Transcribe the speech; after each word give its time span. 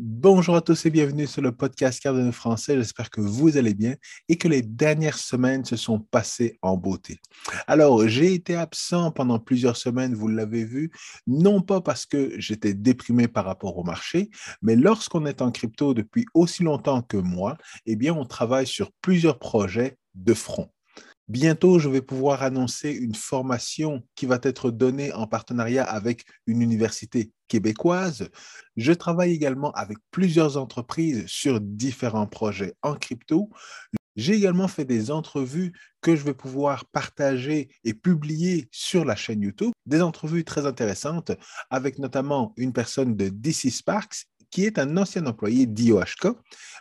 Bonjour 0.00 0.56
à 0.56 0.60
tous 0.60 0.86
et 0.86 0.90
bienvenue 0.90 1.28
sur 1.28 1.40
le 1.40 1.52
podcast 1.52 2.02
Cardano 2.02 2.32
français. 2.32 2.74
J'espère 2.74 3.10
que 3.10 3.20
vous 3.20 3.56
allez 3.56 3.74
bien 3.74 3.94
et 4.28 4.36
que 4.36 4.48
les 4.48 4.60
dernières 4.60 5.16
semaines 5.16 5.64
se 5.64 5.76
sont 5.76 6.00
passées 6.00 6.58
en 6.62 6.76
beauté. 6.76 7.20
Alors, 7.68 8.08
j'ai 8.08 8.34
été 8.34 8.56
absent 8.56 9.12
pendant 9.12 9.38
plusieurs 9.38 9.76
semaines, 9.76 10.12
vous 10.12 10.26
l'avez 10.26 10.64
vu, 10.64 10.90
non 11.28 11.62
pas 11.62 11.80
parce 11.80 12.06
que 12.06 12.32
j'étais 12.40 12.74
déprimé 12.74 13.28
par 13.28 13.44
rapport 13.44 13.78
au 13.78 13.84
marché, 13.84 14.30
mais 14.62 14.74
lorsqu'on 14.74 15.26
est 15.26 15.40
en 15.40 15.52
crypto 15.52 15.94
depuis 15.94 16.26
aussi 16.34 16.64
longtemps 16.64 17.00
que 17.00 17.16
moi, 17.16 17.56
eh 17.86 17.94
bien, 17.94 18.14
on 18.14 18.24
travaille 18.24 18.66
sur 18.66 18.90
plusieurs 19.00 19.38
projets 19.38 19.96
de 20.16 20.34
front. 20.34 20.72
Bientôt, 21.28 21.78
je 21.78 21.88
vais 21.88 22.02
pouvoir 22.02 22.42
annoncer 22.42 22.90
une 22.90 23.14
formation 23.14 24.02
qui 24.14 24.26
va 24.26 24.38
être 24.42 24.70
donnée 24.70 25.10
en 25.14 25.26
partenariat 25.26 25.82
avec 25.82 26.26
une 26.46 26.60
université 26.60 27.32
québécoise. 27.48 28.28
Je 28.76 28.92
travaille 28.92 29.32
également 29.32 29.72
avec 29.72 29.96
plusieurs 30.10 30.58
entreprises 30.58 31.26
sur 31.26 31.60
différents 31.60 32.26
projets 32.26 32.74
en 32.82 32.94
crypto. 32.94 33.48
J'ai 34.16 34.34
également 34.34 34.68
fait 34.68 34.84
des 34.84 35.10
entrevues 35.10 35.72
que 36.02 36.14
je 36.14 36.22
vais 36.22 36.34
pouvoir 36.34 36.84
partager 36.86 37.70
et 37.84 37.94
publier 37.94 38.68
sur 38.70 39.06
la 39.06 39.16
chaîne 39.16 39.40
YouTube, 39.40 39.72
des 39.86 40.02
entrevues 40.02 40.44
très 40.44 40.66
intéressantes 40.66 41.32
avec 41.70 41.98
notamment 41.98 42.52
une 42.58 42.74
personne 42.74 43.16
de 43.16 43.28
DC 43.28 43.70
Sparks 43.70 44.26
qui 44.54 44.66
est 44.66 44.78
un 44.78 44.96
ancien 44.96 45.26
employé 45.26 45.66
d'IOHK, 45.66 46.28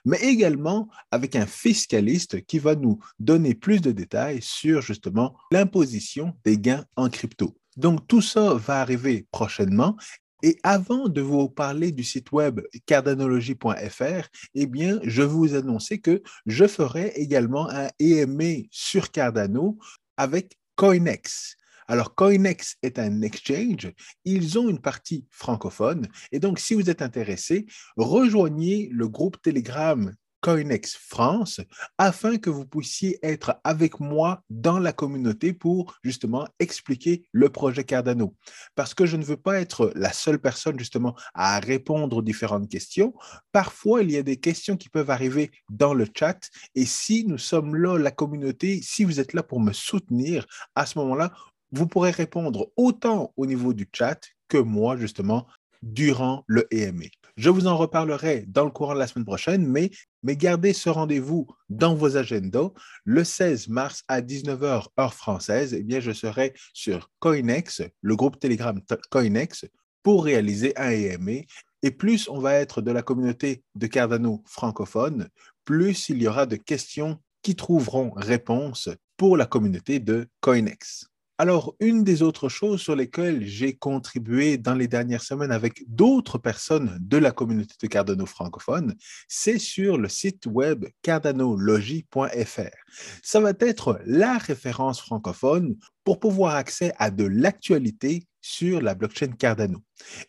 mais 0.06 0.20
également 0.22 0.90
avec 1.10 1.36
un 1.36 1.48
fiscaliste 1.48 2.46
qui 2.46 2.60
va 2.60 2.76
nous 2.76 3.00
donner 3.20 3.56
plus 3.56 3.82
de 3.82 3.92
détails 3.92 4.44
sur 4.44 4.84
justement 4.84 5.36
l'imposition 5.52 6.36
des 6.46 6.60
gains 6.60 6.86
en 6.96 7.10
crypto. 7.10 7.58
Donc 7.76 8.08
tout 8.08 8.22
ça 8.22 8.54
va 8.54 8.80
arriver 8.80 9.26
prochainement 9.32 9.98
et 10.44 10.60
avant 10.62 11.10
de 11.10 11.22
vous 11.22 11.50
parler 11.50 11.92
du 11.92 12.04
site 12.04 12.32
web 12.32 12.62
cardanologie.fr, 12.86 14.28
eh 14.54 14.66
bien, 14.68 15.00
je 15.04 15.24
vous 15.24 15.56
annoncer 15.56 16.00
que 16.00 16.22
je 16.46 16.68
ferai 16.68 17.14
également 17.16 17.72
un 17.72 17.88
EMA 18.00 18.68
sur 18.70 19.10
Cardano 19.10 19.80
avec 20.16 20.60
Coinex. 20.76 21.58
Alors, 21.88 22.16
Coinex 22.16 22.76
est 22.82 23.00
un 23.00 23.22
exchange. 23.22 23.92
Ils 24.26 24.58
ont 24.60 24.70
une 24.70 24.82
partie 24.82 25.26
francophone. 25.30 26.08
Et 26.32 26.40
donc, 26.40 26.60
si 26.60 26.74
vous 26.74 26.90
êtes 26.90 27.02
intéressé, 27.02 27.66
rejoignez 27.98 28.90
le 28.92 29.08
groupe 29.08 29.42
Telegram 29.42 30.14
Coinex 30.44 30.98
France 30.98 31.62
afin 31.98 32.38
que 32.38 32.50
vous 32.50 32.66
puissiez 32.66 33.18
être 33.24 33.62
avec 33.64 34.02
moi 34.02 34.44
dans 34.50 34.78
la 34.78 34.92
communauté 34.92 35.54
pour 35.54 35.96
justement 36.04 36.46
expliquer 36.60 37.24
le 37.32 37.50
projet 37.50 37.86
Cardano. 37.86 38.36
Parce 38.76 38.94
que 38.94 39.06
je 39.06 39.16
ne 39.16 39.24
veux 39.24 39.38
pas 39.38 39.62
être 39.62 39.94
la 39.96 40.12
seule 40.12 40.40
personne 40.40 40.78
justement 40.78 41.16
à 41.34 41.60
répondre 41.62 42.18
aux 42.18 42.22
différentes 42.22 42.70
questions. 42.70 43.14
Parfois, 43.54 44.04
il 44.04 44.12
y 44.12 44.18
a 44.18 44.24
des 44.24 44.38
questions 44.38 44.76
qui 44.76 44.90
peuvent 44.90 45.10
arriver 45.10 45.50
dans 45.70 45.94
le 45.94 46.06
chat 46.14 46.50
et 46.76 46.86
si 46.86 47.26
nous 47.26 47.38
sommes 47.38 47.76
là, 47.76 47.98
la 47.98 48.12
communauté, 48.12 48.82
si 48.84 49.06
vous 49.06 49.22
êtes 49.22 49.32
là 49.32 49.44
pour 49.44 49.62
me 49.62 49.72
soutenir, 49.72 50.46
à 50.76 50.86
ce 50.86 51.00
moment-là, 51.00 51.32
vous 51.74 51.88
pourrez 51.88 52.12
répondre 52.12 52.72
autant 52.78 53.34
au 53.36 53.46
niveau 53.46 53.74
du 53.74 53.90
chat 53.92 54.20
que 54.48 54.58
moi, 54.58 54.96
justement, 54.96 55.48
durant 55.82 56.44
le 56.48 56.68
EMA. 56.72 57.06
Je 57.36 57.50
vous 57.50 57.66
en 57.66 57.76
reparlerai 57.76 58.46
dans 58.48 58.64
le 58.64 58.70
courant 58.70 58.94
de 58.94 59.00
la 59.00 59.08
semaine 59.08 59.26
prochaine, 59.26 59.66
mais, 59.66 59.90
gardez 60.24 60.72
ce 60.72 60.90
rendez-vous 60.90 61.48
dans 61.70 61.96
vos 61.96 62.16
agendas. 62.16 62.70
Le 63.06 63.24
16 63.24 63.70
mars 63.70 64.04
à 64.08 64.22
19h 64.22 64.88
heure 65.00 65.14
française, 65.16 65.74
eh 65.74 65.82
bien, 65.82 66.00
je 66.00 66.12
serai 66.12 66.54
sur 66.74 67.10
Coinex, 67.20 67.82
le 68.02 68.16
groupe 68.16 68.40
Telegram 68.40 68.80
Coinex, 69.10 69.66
pour 70.04 70.26
réaliser 70.26 70.78
un 70.78 70.92
EMA. 70.92 71.42
Et 71.82 71.92
plus 71.92 72.30
on 72.30 72.40
va 72.40 72.54
être 72.54 72.82
de 72.82 72.92
la 72.92 73.02
communauté 73.02 73.64
de 73.74 73.88
Cardano 73.88 74.44
francophone, 74.46 75.28
plus 75.66 76.10
il 76.10 76.22
y 76.22 76.28
aura 76.28 76.46
de 76.46 76.56
questions 76.56 77.20
qui 77.42 77.56
trouveront 77.56 78.12
réponse 78.16 78.90
pour 79.18 79.38
la 79.38 79.48
communauté 79.48 80.00
de 80.00 80.28
Coinex. 80.40 81.13
Alors, 81.40 81.74
une 81.80 82.04
des 82.04 82.22
autres 82.22 82.48
choses 82.48 82.80
sur 82.80 82.96
lesquelles 82.96 83.44
j'ai 83.44 83.76
contribué 83.76 84.58
dans 84.60 84.76
les 84.76 84.88
dernières 84.88 85.24
semaines 85.24 85.52
avec 85.52 85.84
d'autres 85.88 86.38
personnes 86.38 86.96
de 87.02 87.18
la 87.18 87.32
communauté 87.32 87.74
de 87.82 87.88
Cardano 87.88 88.28
francophone, 88.28 88.96
c'est 89.28 89.58
sur 89.58 89.98
le 89.98 90.10
site 90.10 90.46
web 90.46 90.86
cardanologie.fr. 91.02 92.76
Ça 93.24 93.40
va 93.40 93.54
être 93.60 94.00
la 94.06 94.38
référence 94.38 95.02
francophone 95.02 95.76
pour 96.04 96.20
pouvoir 96.20 96.54
accéder 96.54 96.94
à 97.00 97.10
de 97.10 97.24
l'actualité 97.24 98.28
sur 98.44 98.82
la 98.82 98.94
blockchain 98.94 99.32
Cardano. 99.32 99.82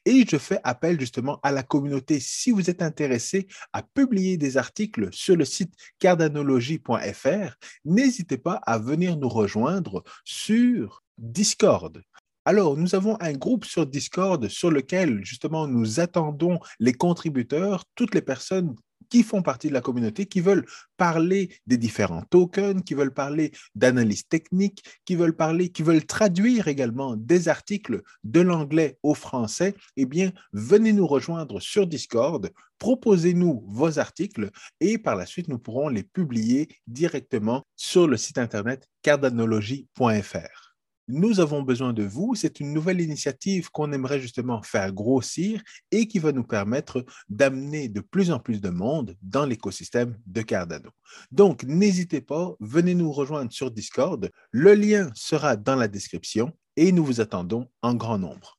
Et 0.07 0.25
je 0.27 0.39
fais 0.39 0.61
appel 0.65 0.99
justement 0.99 1.41
à 1.43 1.53
la 1.53 1.63
communauté. 1.63 2.21
Si 2.21 2.53
vous 2.53 2.71
êtes 2.71 2.81
intéressé 2.81 3.49
à 3.75 3.83
publier 3.83 4.39
des 4.39 4.57
articles 4.57 5.09
sur 5.13 5.37
le 5.37 5.45
site 5.45 5.75
cardanologie.fr, 5.99 7.57
n'hésitez 7.85 8.39
pas 8.39 8.61
à 8.65 8.79
venir 8.79 9.17
nous 9.17 9.29
rejoindre 9.29 10.05
sur 10.25 11.03
Discord. 11.19 12.01
Alors, 12.47 12.77
nous 12.77 12.95
avons 12.95 13.17
un 13.21 13.33
groupe 13.33 13.65
sur 13.65 13.87
Discord 13.87 14.49
sur 14.49 14.71
lequel 14.71 15.25
justement 15.25 15.67
nous 15.67 15.99
attendons 15.99 16.59
les 16.79 16.93
contributeurs, 16.93 17.85
toutes 17.95 18.15
les 18.15 18.23
personnes 18.23 18.77
qui 19.15 19.23
font 19.23 19.43
partie 19.43 19.69
de 19.69 19.73
la 19.73 19.81
communauté, 19.81 20.27
qui 20.27 20.41
veulent 20.41 20.67
parler 20.97 21.49
des 21.69 21.77
différents 21.77 22.25
tokens, 22.31 22.83
qui 22.83 22.95
veulent 22.95 23.15
parler 23.15 23.53
d'analyse 23.77 24.27
technique, 24.27 24.83
qui 25.05 25.15
veulent 25.15 25.37
parler, 25.37 25.69
qui 25.69 25.85
veulent 25.85 26.05
traduire 26.05 26.67
également 26.67 27.15
des 27.15 27.47
articles 27.47 28.03
de 28.25 28.41
l'anglais 28.41 28.99
au 29.05 29.15
français, 29.15 29.77
eh 29.97 30.05
bien, 30.05 30.33
venez 30.53 30.93
nous 30.93 31.07
rejoindre 31.07 31.61
sur 31.61 31.87
Discord, 31.87 32.51
proposez-nous 32.81 33.63
vos 33.69 34.01
articles 34.01 34.51
et 34.81 34.99
par 34.99 35.15
la 35.15 35.27
suite, 35.27 35.47
nous 35.47 35.61
pourrons 35.61 35.91
les 35.91 36.03
publier 36.03 36.67
directement 36.89 37.63
sur 37.77 38.09
le 38.09 38.17
site 38.17 38.39
internet 38.39 38.89
cardanologie.fr 39.03 40.64
nous 41.09 41.41
avons 41.41 41.63
besoin 41.63 41.93
de 41.93 42.03
vous. 42.03 42.35
C'est 42.35 42.61
une 42.61 42.73
nouvelle 42.73 43.01
initiative 43.01 43.71
qu'on 43.71 43.93
aimerait 43.93 44.21
justement 44.21 44.63
faire 44.63 44.93
grossir 44.93 45.63
et 45.91 46.07
qui 46.07 46.19
va 46.19 46.33
nous 46.33 46.45
permettre 46.45 47.05
d'amener 47.29 47.89
de 47.89 48.01
plus 48.01 48.31
en 48.31 48.39
plus 48.39 48.61
de 48.61 48.71
monde 48.71 49.17
dans 49.23 49.47
l'écosystème 49.47 50.17
de 50.27 50.43
Cardano. 50.43 50.91
Donc, 51.31 51.65
n'hésitez 51.65 52.21
pas, 52.21 52.55
venez 52.61 52.95
nous 52.95 53.13
rejoindre 53.13 53.53
sur 53.53 53.71
Discord. 53.71 54.31
Le 54.51 54.75
lien 54.75 55.11
sera 55.15 55.57
dans 55.57 55.77
la 55.77 55.89
description 55.89 56.53
et 56.77 56.93
nous 56.93 57.05
vous 57.05 57.21
attendons 57.21 57.69
en 57.83 57.95
grand 57.95 58.19
nombre. 58.19 58.59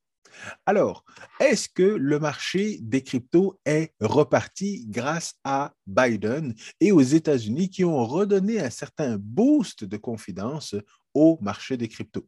Alors, 0.66 1.06
est-ce 1.40 1.70
que 1.70 1.84
le 1.84 2.20
marché 2.20 2.78
des 2.82 3.04
cryptos 3.04 3.60
est 3.66 3.94
reparti 4.02 4.86
grâce 4.88 5.36
à 5.44 5.74
Biden 5.88 6.54
et 6.80 6.92
aux 6.92 7.02
États-Unis 7.02 7.70
qui 7.70 7.86
ont 7.86 8.06
redonné 8.06 8.60
un 8.60 8.70
certain 8.70 9.18
boost 9.18 9.86
de 9.86 9.98
confiance 9.98 10.76
au 11.14 11.38
marché 11.42 11.78
des 11.78 11.88
cryptos? 11.88 12.28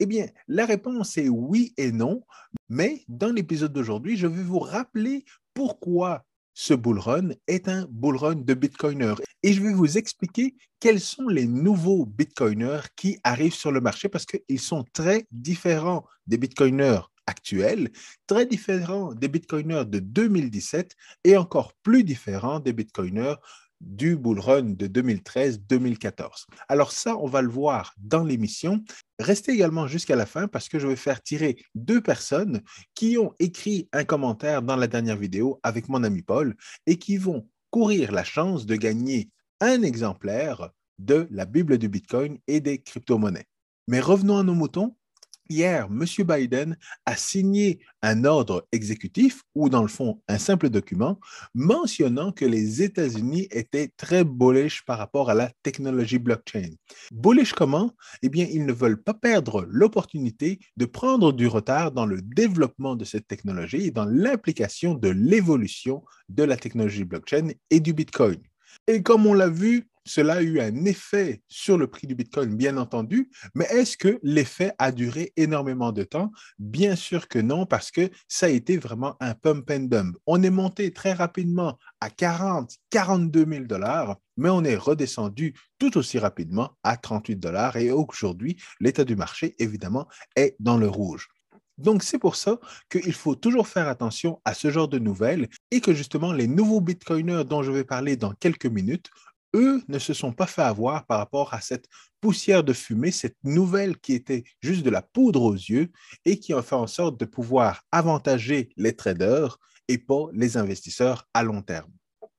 Eh 0.00 0.06
bien, 0.06 0.26
la 0.48 0.66
réponse 0.66 1.16
est 1.18 1.28
oui 1.28 1.72
et 1.76 1.92
non, 1.92 2.22
mais 2.68 3.04
dans 3.08 3.32
l'épisode 3.32 3.72
d'aujourd'hui, 3.72 4.16
je 4.16 4.26
vais 4.26 4.42
vous 4.42 4.58
rappeler 4.58 5.24
pourquoi 5.54 6.24
ce 6.54 6.72
bull 6.72 7.00
run 7.00 7.30
est 7.48 7.68
un 7.68 7.86
bull 7.90 8.16
run 8.16 8.36
de 8.36 8.54
Bitcoiner. 8.54 9.14
Et 9.42 9.52
je 9.52 9.60
vais 9.60 9.72
vous 9.72 9.98
expliquer 9.98 10.54
quels 10.80 11.00
sont 11.00 11.28
les 11.28 11.46
nouveaux 11.46 12.06
Bitcoiners 12.06 12.82
qui 12.96 13.18
arrivent 13.24 13.54
sur 13.54 13.72
le 13.72 13.80
marché 13.80 14.08
parce 14.08 14.24
qu'ils 14.24 14.60
sont 14.60 14.84
très 14.92 15.26
différents 15.32 16.06
des 16.26 16.38
Bitcoiners 16.38 17.00
actuels, 17.26 17.90
très 18.26 18.46
différents 18.46 19.14
des 19.14 19.28
Bitcoiners 19.28 19.84
de 19.86 19.98
2017 19.98 20.94
et 21.24 21.36
encore 21.36 21.72
plus 21.82 22.04
différents 22.04 22.60
des 22.60 22.72
Bitcoiners 22.72 23.36
du 23.80 24.16
bull 24.16 24.40
run 24.40 24.62
de 24.62 24.86
2013-2014. 24.86 26.46
Alors 26.68 26.92
ça, 26.92 27.16
on 27.16 27.26
va 27.26 27.42
le 27.42 27.50
voir 27.50 27.94
dans 27.98 28.24
l'émission. 28.24 28.82
Restez 29.18 29.52
également 29.52 29.86
jusqu'à 29.86 30.16
la 30.16 30.26
fin 30.26 30.48
parce 30.48 30.68
que 30.68 30.78
je 30.78 30.88
vais 30.88 30.96
faire 30.96 31.22
tirer 31.22 31.56
deux 31.74 32.00
personnes 32.00 32.62
qui 32.94 33.16
ont 33.16 33.32
écrit 33.38 33.88
un 33.92 34.04
commentaire 34.04 34.62
dans 34.62 34.76
la 34.76 34.88
dernière 34.88 35.16
vidéo 35.16 35.60
avec 35.62 35.88
mon 35.88 36.02
ami 36.02 36.22
Paul 36.22 36.56
et 36.86 36.98
qui 36.98 37.16
vont 37.16 37.48
courir 37.70 38.10
la 38.10 38.24
chance 38.24 38.66
de 38.66 38.74
gagner 38.74 39.30
un 39.60 39.82
exemplaire 39.82 40.70
de 40.98 41.28
la 41.30 41.44
Bible 41.44 41.78
du 41.78 41.88
Bitcoin 41.88 42.38
et 42.48 42.60
des 42.60 42.82
crypto-monnaies. 42.82 43.46
Mais 43.86 44.00
revenons 44.00 44.38
à 44.38 44.42
nos 44.42 44.54
moutons 44.54 44.96
Hier, 45.50 45.88
M. 45.90 46.04
Biden 46.26 46.76
a 47.04 47.16
signé 47.16 47.80
un 48.00 48.24
ordre 48.24 48.66
exécutif, 48.72 49.42
ou 49.54 49.68
dans 49.68 49.82
le 49.82 49.88
fond 49.88 50.22
un 50.26 50.38
simple 50.38 50.70
document, 50.70 51.20
mentionnant 51.54 52.32
que 52.32 52.46
les 52.46 52.82
États-Unis 52.82 53.48
étaient 53.50 53.90
très 53.98 54.24
bullish 54.24 54.84
par 54.86 54.96
rapport 54.96 55.28
à 55.28 55.34
la 55.34 55.50
technologie 55.62 56.18
blockchain. 56.18 56.70
Bullish 57.12 57.52
comment? 57.52 57.92
Eh 58.22 58.30
bien, 58.30 58.46
ils 58.50 58.64
ne 58.64 58.72
veulent 58.72 59.02
pas 59.02 59.12
perdre 59.12 59.66
l'opportunité 59.68 60.60
de 60.78 60.86
prendre 60.86 61.30
du 61.30 61.46
retard 61.46 61.92
dans 61.92 62.06
le 62.06 62.22
développement 62.22 62.96
de 62.96 63.04
cette 63.04 63.28
technologie 63.28 63.86
et 63.86 63.90
dans 63.90 64.06
l'implication 64.06 64.94
de 64.94 65.08
l'évolution 65.10 66.04
de 66.30 66.42
la 66.42 66.56
technologie 66.56 67.04
blockchain 67.04 67.48
et 67.68 67.80
du 67.80 67.92
Bitcoin. 67.92 68.40
Et 68.86 69.02
comme 69.02 69.26
on 69.26 69.34
l'a 69.34 69.48
vu, 69.48 69.88
cela 70.04 70.34
a 70.34 70.42
eu 70.42 70.60
un 70.60 70.84
effet 70.84 71.42
sur 71.48 71.78
le 71.78 71.86
prix 71.86 72.06
du 72.06 72.14
Bitcoin, 72.14 72.56
bien 72.56 72.76
entendu, 72.76 73.30
mais 73.54 73.66
est-ce 73.66 73.96
que 73.96 74.18
l'effet 74.22 74.72
a 74.78 74.92
duré 74.92 75.32
énormément 75.36 75.92
de 75.92 76.02
temps? 76.02 76.30
Bien 76.58 76.96
sûr 76.96 77.28
que 77.28 77.38
non, 77.38 77.66
parce 77.66 77.90
que 77.90 78.10
ça 78.28 78.46
a 78.46 78.50
été 78.50 78.76
vraiment 78.76 79.16
un 79.20 79.34
pump 79.34 79.70
and 79.70 79.84
dump. 79.84 80.16
On 80.26 80.42
est 80.42 80.50
monté 80.50 80.92
très 80.92 81.12
rapidement 81.12 81.78
à 82.00 82.10
40, 82.10 82.70
42 82.90 83.46
000 83.48 83.64
dollars, 83.64 84.16
mais 84.36 84.50
on 84.50 84.64
est 84.64 84.76
redescendu 84.76 85.54
tout 85.78 85.96
aussi 85.96 86.18
rapidement 86.18 86.76
à 86.82 86.96
38 86.96 87.36
dollars 87.36 87.76
et 87.76 87.90
aujourd'hui, 87.90 88.56
l'état 88.80 89.04
du 89.04 89.16
marché, 89.16 89.54
évidemment, 89.58 90.08
est 90.36 90.56
dans 90.58 90.76
le 90.76 90.88
rouge. 90.88 91.28
Donc, 91.78 92.04
c'est 92.04 92.18
pour 92.18 92.36
ça 92.36 92.58
qu'il 92.88 93.14
faut 93.14 93.34
toujours 93.34 93.66
faire 93.66 93.88
attention 93.88 94.40
à 94.44 94.54
ce 94.54 94.70
genre 94.70 94.88
de 94.88 94.98
nouvelles 94.98 95.48
et 95.70 95.80
que 95.80 95.92
justement, 95.92 96.32
les 96.32 96.46
nouveaux 96.46 96.80
Bitcoiners 96.80 97.44
dont 97.44 97.62
je 97.62 97.72
vais 97.72 97.84
parler 97.84 98.16
dans 98.16 98.32
quelques 98.32 98.66
minutes, 98.66 99.10
eux 99.54 99.82
ne 99.88 99.98
se 99.98 100.12
sont 100.12 100.32
pas 100.32 100.46
fait 100.46 100.62
avoir 100.62 101.06
par 101.06 101.18
rapport 101.18 101.54
à 101.54 101.60
cette 101.60 101.88
poussière 102.20 102.64
de 102.64 102.72
fumée, 102.72 103.10
cette 103.10 103.36
nouvelle 103.44 103.96
qui 103.98 104.12
était 104.12 104.44
juste 104.60 104.82
de 104.82 104.90
la 104.90 105.02
poudre 105.02 105.42
aux 105.42 105.54
yeux 105.54 105.90
et 106.24 106.38
qui 106.38 106.52
a 106.52 106.62
fait 106.62 106.74
en 106.74 106.86
sorte 106.86 107.18
de 107.18 107.24
pouvoir 107.24 107.82
avantager 107.92 108.70
les 108.76 108.94
traders 108.94 109.58
et 109.88 109.98
pas 109.98 110.26
les 110.32 110.56
investisseurs 110.56 111.28
à 111.34 111.42
long 111.42 111.62
terme. 111.62 111.90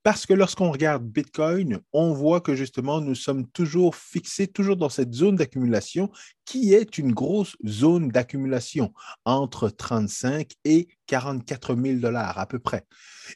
Parce 0.05 0.27
que 0.27 0.35
lorsqu'on 0.35 0.71
regarde 0.71 1.03
Bitcoin, 1.03 1.79
on 1.91 2.13
voit 2.13 2.39
que 2.39 2.53
justement, 2.53 3.01
nous 3.01 3.15
sommes 3.15 3.47
toujours 3.47 3.95
fixés, 3.95 4.45
toujours 4.45 4.77
dans 4.77 4.89
cette 4.89 5.15
zone 5.15 5.35
d'accumulation 5.35 6.11
qui 6.45 6.75
est 6.75 6.99
une 6.99 7.11
grosse 7.11 7.57
zone 7.65 8.09
d'accumulation 8.09 8.93
entre 9.25 9.67
35 9.69 10.51
et 10.63 10.89
44 11.07 11.75
000 11.75 11.99
dollars 11.99 12.37
à 12.37 12.45
peu 12.45 12.59
près. 12.59 12.85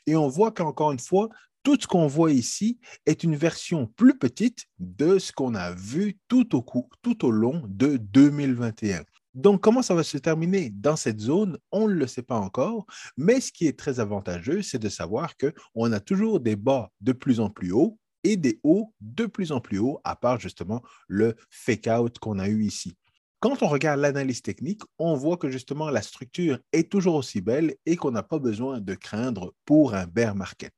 Et 0.05 0.15
on 0.15 0.27
voit 0.27 0.51
qu'encore 0.51 0.91
une 0.91 0.99
fois, 0.99 1.29
tout 1.63 1.77
ce 1.79 1.87
qu'on 1.87 2.07
voit 2.07 2.31
ici 2.31 2.79
est 3.05 3.23
une 3.23 3.35
version 3.35 3.87
plus 3.87 4.17
petite 4.17 4.65
de 4.79 5.19
ce 5.19 5.31
qu'on 5.31 5.55
a 5.55 5.71
vu 5.71 6.17
tout 6.27 6.55
au, 6.55 7.31
long 7.31 7.63
de 7.67 7.97
2021. 7.97 9.03
Donc, 9.35 9.61
comment 9.61 9.81
ça 9.81 9.93
va 9.93 10.03
se 10.03 10.17
terminer 10.17 10.71
dans 10.71 10.95
cette 10.95 11.19
zone, 11.19 11.57
on 11.71 11.87
ne 11.87 11.93
le 11.93 12.07
sait 12.07 12.23
pas 12.23 12.39
encore, 12.39 12.85
mais 13.17 13.39
ce 13.41 13.51
qui 13.51 13.67
est 13.67 13.77
très 13.77 13.99
avantageux, 13.99 14.61
c'est 14.61 14.79
de 14.79 14.89
savoir 14.89 15.35
qu'on 15.37 15.91
a 15.91 15.99
toujours 15.99 16.39
des 16.39 16.55
bas 16.55 16.89
de 17.01 17.11
plus 17.11 17.39
en 17.39 17.49
plus 17.49 17.71
hauts 17.71 17.97
et 18.23 18.37
des 18.37 18.59
hauts 18.63 18.93
de 19.01 19.25
plus 19.25 19.51
en 19.51 19.61
plus 19.61 19.79
hauts, 19.79 19.99
à 20.03 20.15
part 20.15 20.39
justement 20.39 20.81
le 21.07 21.35
fake-out 21.49 22.17
qu'on 22.19 22.39
a 22.39 22.47
eu 22.47 22.63
ici. 22.63 22.95
Quand 23.39 23.63
on 23.63 23.67
regarde 23.67 24.01
l'analyse 24.01 24.41
technique, 24.41 24.81
on 24.97 25.15
voit 25.15 25.37
que 25.37 25.49
justement 25.49 25.89
la 25.89 26.01
structure 26.01 26.59
est 26.73 26.91
toujours 26.91 27.15
aussi 27.15 27.39
belle 27.39 27.75
et 27.85 27.95
qu'on 27.95 28.11
n'a 28.11 28.23
pas 28.23 28.39
besoin 28.39 28.81
de 28.81 28.95
craindre 28.95 29.53
pour 29.63 29.93
un 29.93 30.05
bear 30.05 30.35
market. 30.35 30.73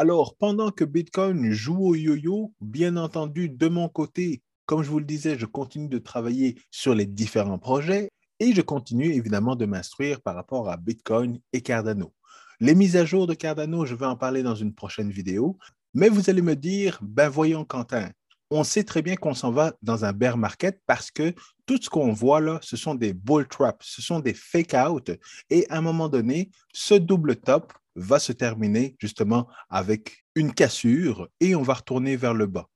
Alors, 0.00 0.34
pendant 0.34 0.70
que 0.70 0.82
Bitcoin 0.82 1.50
joue 1.50 1.88
au 1.88 1.94
yo-yo, 1.94 2.54
bien 2.62 2.96
entendu, 2.96 3.50
de 3.50 3.68
mon 3.68 3.90
côté, 3.90 4.40
comme 4.64 4.82
je 4.82 4.88
vous 4.88 4.98
le 4.98 5.04
disais, 5.04 5.38
je 5.38 5.44
continue 5.44 5.90
de 5.90 5.98
travailler 5.98 6.56
sur 6.70 6.94
les 6.94 7.04
différents 7.04 7.58
projets 7.58 8.08
et 8.38 8.54
je 8.54 8.62
continue 8.62 9.12
évidemment 9.12 9.56
de 9.56 9.66
m'instruire 9.66 10.22
par 10.22 10.36
rapport 10.36 10.70
à 10.70 10.78
Bitcoin 10.78 11.38
et 11.52 11.60
Cardano. 11.60 12.14
Les 12.60 12.74
mises 12.74 12.96
à 12.96 13.04
jour 13.04 13.26
de 13.26 13.34
Cardano, 13.34 13.84
je 13.84 13.94
vais 13.94 14.06
en 14.06 14.16
parler 14.16 14.42
dans 14.42 14.54
une 14.54 14.74
prochaine 14.74 15.10
vidéo, 15.10 15.58
mais 15.92 16.08
vous 16.08 16.30
allez 16.30 16.40
me 16.40 16.56
dire, 16.56 16.98
ben 17.02 17.28
voyons 17.28 17.66
Quentin, 17.66 18.08
on 18.50 18.64
sait 18.64 18.84
très 18.84 19.02
bien 19.02 19.16
qu'on 19.16 19.34
s'en 19.34 19.50
va 19.50 19.74
dans 19.82 20.06
un 20.06 20.14
bear 20.14 20.38
market 20.38 20.80
parce 20.86 21.10
que 21.10 21.34
tout 21.66 21.76
ce 21.78 21.90
qu'on 21.90 22.14
voit 22.14 22.40
là, 22.40 22.58
ce 22.62 22.78
sont 22.78 22.94
des 22.94 23.12
bull 23.12 23.46
traps, 23.46 23.86
ce 23.86 24.00
sont 24.00 24.20
des 24.20 24.32
fake 24.32 24.72
out 24.72 25.10
et 25.50 25.68
à 25.68 25.76
un 25.76 25.82
moment 25.82 26.08
donné, 26.08 26.50
ce 26.72 26.94
double 26.94 27.36
top 27.36 27.74
va 27.96 28.18
se 28.18 28.32
terminer 28.32 28.96
justement 28.98 29.48
avec 29.68 30.24
une 30.34 30.52
cassure 30.52 31.28
et 31.40 31.54
on 31.54 31.62
va 31.62 31.74
retourner 31.74 32.16
vers 32.16 32.34
le 32.34 32.46
bas. 32.46 32.68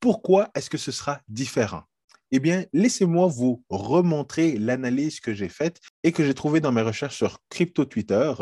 Pourquoi 0.00 0.50
est-ce 0.54 0.70
que 0.70 0.78
ce 0.78 0.92
sera 0.92 1.20
différent? 1.28 1.82
Eh 2.32 2.38
bien, 2.38 2.64
laissez-moi 2.72 3.26
vous 3.26 3.64
remontrer 3.68 4.56
l'analyse 4.56 5.18
que 5.18 5.34
j'ai 5.34 5.48
faite 5.48 5.80
et 6.04 6.12
que 6.12 6.24
j'ai 6.24 6.34
trouvée 6.34 6.60
dans 6.60 6.70
mes 6.70 6.82
recherches 6.82 7.16
sur 7.16 7.40
Crypto 7.48 7.84
Twitter 7.84 8.32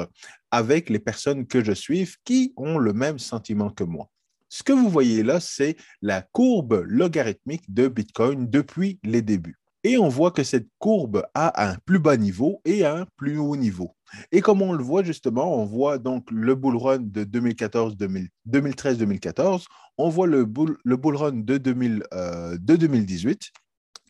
avec 0.50 0.90
les 0.90 0.98
personnes 0.98 1.46
que 1.46 1.64
je 1.64 1.72
suis 1.72 2.06
qui 2.24 2.52
ont 2.56 2.76
le 2.76 2.92
même 2.92 3.18
sentiment 3.18 3.70
que 3.70 3.84
moi. 3.84 4.10
Ce 4.50 4.62
que 4.62 4.72
vous 4.72 4.90
voyez 4.90 5.22
là, 5.22 5.40
c'est 5.40 5.76
la 6.02 6.20
courbe 6.20 6.84
logarithmique 6.86 7.72
de 7.72 7.88
Bitcoin 7.88 8.48
depuis 8.48 8.98
les 9.04 9.22
débuts. 9.22 9.58
Et 9.84 9.96
on 9.96 10.08
voit 10.08 10.32
que 10.32 10.44
cette 10.44 10.68
courbe 10.78 11.24
a 11.34 11.70
un 11.70 11.76
plus 11.86 11.98
bas 11.98 12.16
niveau 12.16 12.60
et 12.64 12.84
un 12.84 13.06
plus 13.16 13.38
haut 13.38 13.56
niveau. 13.56 13.94
Et 14.32 14.40
comme 14.40 14.62
on 14.62 14.72
le 14.72 14.82
voit 14.82 15.02
justement, 15.02 15.60
on 15.60 15.64
voit 15.64 15.98
donc 15.98 16.30
le 16.30 16.54
bull 16.54 16.76
run 16.76 17.00
de 17.00 17.24
2013-2014, 17.24 19.64
on 19.98 20.08
voit 20.08 20.26
le 20.26 20.44
bull, 20.44 20.78
run 20.84 21.32
de, 21.32 21.58
2000, 21.58 22.04
de 22.12 22.76
2018 22.76 23.52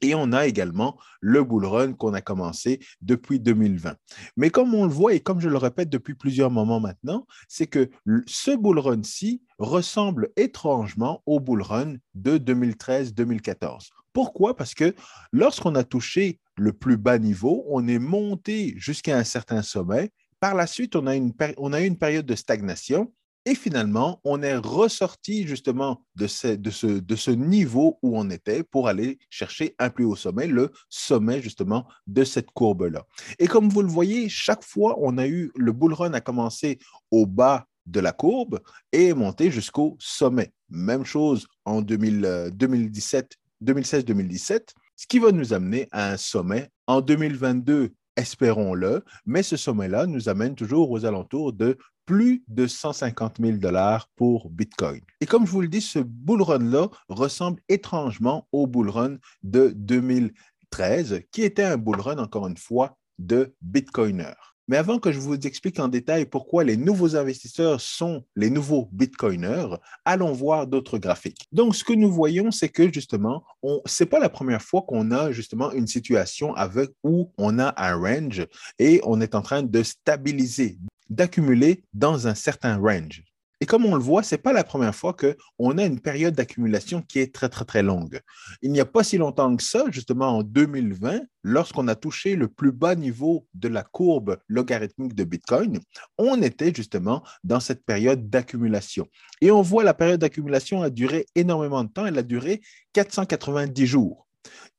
et 0.02 0.14
on 0.14 0.32
a 0.32 0.46
également 0.46 0.98
le 1.20 1.42
bull 1.44 1.64
run 1.64 1.92
qu'on 1.92 2.14
a 2.14 2.20
commencé 2.20 2.80
depuis 3.00 3.40
2020. 3.40 3.96
Mais 4.36 4.50
comme 4.50 4.74
on 4.74 4.84
le 4.84 4.92
voit 4.92 5.14
et 5.14 5.20
comme 5.20 5.40
je 5.40 5.48
le 5.48 5.56
répète 5.56 5.90
depuis 5.90 6.14
plusieurs 6.14 6.50
moments 6.50 6.80
maintenant, 6.80 7.26
c'est 7.48 7.66
que 7.66 7.90
ce 8.26 8.56
bull 8.56 8.78
run-ci 8.78 9.42
ressemble 9.58 10.30
étrangement 10.36 11.22
au 11.26 11.40
bull 11.40 11.62
run 11.62 11.94
de 12.14 12.38
2013-2014. 12.38 13.88
Pourquoi? 14.12 14.56
Parce 14.56 14.74
que 14.74 14.94
lorsqu'on 15.32 15.74
a 15.74 15.84
touché 15.84 16.40
le 16.56 16.72
plus 16.72 16.96
bas 16.96 17.18
niveau, 17.18 17.64
on 17.68 17.86
est 17.86 17.98
monté 17.98 18.74
jusqu'à 18.76 19.16
un 19.16 19.24
certain 19.24 19.62
sommet. 19.62 20.10
Par 20.40 20.54
la 20.54 20.66
suite, 20.66 20.96
on 20.96 21.06
a, 21.06 21.16
eu 21.16 21.86
une 21.86 21.98
période 21.98 22.26
de 22.26 22.34
stagnation 22.34 23.12
et 23.44 23.54
finalement, 23.54 24.20
on 24.24 24.42
est 24.42 24.56
ressorti 24.56 25.46
justement 25.46 26.04
de 26.16 26.26
ce, 26.26 27.30
niveau 27.30 27.98
où 28.02 28.18
on 28.18 28.28
était 28.30 28.62
pour 28.62 28.88
aller 28.88 29.18
chercher 29.30 29.74
un 29.78 29.90
plus 29.90 30.04
haut 30.04 30.16
sommet, 30.16 30.46
le 30.46 30.70
sommet 30.88 31.40
justement 31.40 31.86
de 32.06 32.24
cette 32.24 32.50
courbe-là. 32.50 33.06
Et 33.38 33.46
comme 33.46 33.68
vous 33.68 33.82
le 33.82 33.88
voyez, 33.88 34.28
chaque 34.28 34.62
fois, 34.62 34.96
on 34.98 35.18
a 35.18 35.26
eu 35.26 35.50
le 35.56 35.72
bull 35.72 35.94
run 35.94 36.12
a 36.12 36.20
commencé 36.20 36.78
au 37.10 37.26
bas 37.26 37.66
de 37.86 38.00
la 38.00 38.12
courbe 38.12 38.60
et 38.92 39.06
est 39.08 39.14
monté 39.14 39.50
jusqu'au 39.50 39.96
sommet. 39.98 40.52
Même 40.68 41.04
chose 41.04 41.46
en 41.64 41.80
2017, 41.80 43.34
2016-2017, 43.64 44.60
ce 44.94 45.06
qui 45.06 45.18
va 45.18 45.32
nous 45.32 45.54
amener 45.54 45.88
à 45.90 46.10
un 46.12 46.16
sommet 46.16 46.68
en 46.86 47.00
2022 47.00 47.94
espérons-le, 48.18 49.04
mais 49.26 49.44
ce 49.44 49.56
sommet-là 49.56 50.06
nous 50.06 50.28
amène 50.28 50.56
toujours 50.56 50.90
aux 50.90 51.06
alentours 51.06 51.52
de 51.52 51.78
plus 52.08 52.42
de 52.48 52.66
150 52.66 53.36
000 53.38 53.58
dollars 53.58 54.08
pour 54.16 54.48
Bitcoin. 54.48 55.02
Et 55.20 55.26
comme 55.26 55.46
je 55.46 55.52
vous 55.52 55.60
le 55.60 55.68
dis, 55.68 55.82
ce 55.82 55.98
bull 55.98 56.40
run-là 56.40 56.88
ressemble 57.10 57.60
étrangement 57.68 58.48
au 58.50 58.66
bull 58.66 58.88
run 58.88 59.18
de 59.42 59.74
2013, 59.76 61.20
qui 61.30 61.42
était 61.42 61.64
un 61.64 61.76
bull 61.76 62.00
run, 62.00 62.16
encore 62.16 62.46
une 62.46 62.56
fois, 62.56 62.96
de 63.18 63.54
Bitcoiner. 63.60 64.32
Mais 64.68 64.76
avant 64.76 64.98
que 64.98 65.10
je 65.12 65.18
vous 65.18 65.34
explique 65.34 65.80
en 65.80 65.88
détail 65.88 66.26
pourquoi 66.26 66.62
les 66.62 66.76
nouveaux 66.76 67.16
investisseurs 67.16 67.80
sont 67.80 68.24
les 68.36 68.50
nouveaux 68.50 68.88
Bitcoiners, 68.92 69.76
allons 70.04 70.32
voir 70.32 70.66
d'autres 70.66 70.98
graphiques. 70.98 71.46
Donc, 71.52 71.74
ce 71.74 71.82
que 71.82 71.94
nous 71.94 72.12
voyons, 72.12 72.50
c'est 72.50 72.68
que 72.68 72.92
justement, 72.92 73.42
ce 73.86 74.04
n'est 74.04 74.10
pas 74.10 74.20
la 74.20 74.28
première 74.28 74.62
fois 74.62 74.82
qu'on 74.82 75.10
a 75.10 75.32
justement 75.32 75.72
une 75.72 75.86
situation 75.86 76.54
avec 76.54 76.90
où 77.02 77.32
on 77.38 77.58
a 77.58 77.72
un 77.76 77.96
range 77.96 78.46
et 78.78 79.00
on 79.04 79.22
est 79.22 79.34
en 79.34 79.42
train 79.42 79.62
de 79.62 79.82
stabiliser, 79.82 80.78
d'accumuler 81.08 81.82
dans 81.94 82.28
un 82.28 82.34
certain 82.34 82.76
range. 82.76 83.24
Et 83.60 83.66
comme 83.66 83.84
on 83.86 83.96
le 83.96 84.02
voit, 84.02 84.22
ce 84.22 84.34
n'est 84.34 84.40
pas 84.40 84.52
la 84.52 84.62
première 84.62 84.94
fois 84.94 85.14
qu'on 85.14 85.78
a 85.78 85.84
une 85.84 85.98
période 86.00 86.34
d'accumulation 86.34 87.02
qui 87.02 87.18
est 87.18 87.34
très, 87.34 87.48
très, 87.48 87.64
très 87.64 87.82
longue. 87.82 88.20
Il 88.62 88.70
n'y 88.70 88.78
a 88.78 88.84
pas 88.84 89.02
si 89.02 89.18
longtemps 89.18 89.56
que 89.56 89.62
ça, 89.64 89.84
justement 89.90 90.38
en 90.38 90.42
2020, 90.44 91.22
lorsqu'on 91.42 91.88
a 91.88 91.96
touché 91.96 92.36
le 92.36 92.46
plus 92.46 92.70
bas 92.70 92.94
niveau 92.94 93.48
de 93.54 93.66
la 93.66 93.82
courbe 93.82 94.38
logarithmique 94.46 95.14
de 95.14 95.24
Bitcoin, 95.24 95.80
on 96.18 96.40
était 96.40 96.72
justement 96.72 97.24
dans 97.42 97.58
cette 97.58 97.84
période 97.84 98.30
d'accumulation. 98.30 99.08
Et 99.40 99.50
on 99.50 99.62
voit 99.62 99.82
la 99.82 99.94
période 99.94 100.20
d'accumulation 100.20 100.82
a 100.82 100.90
duré 100.90 101.26
énormément 101.34 101.82
de 101.82 101.90
temps, 101.90 102.06
elle 102.06 102.18
a 102.18 102.22
duré 102.22 102.60
490 102.92 103.86
jours. 103.86 104.28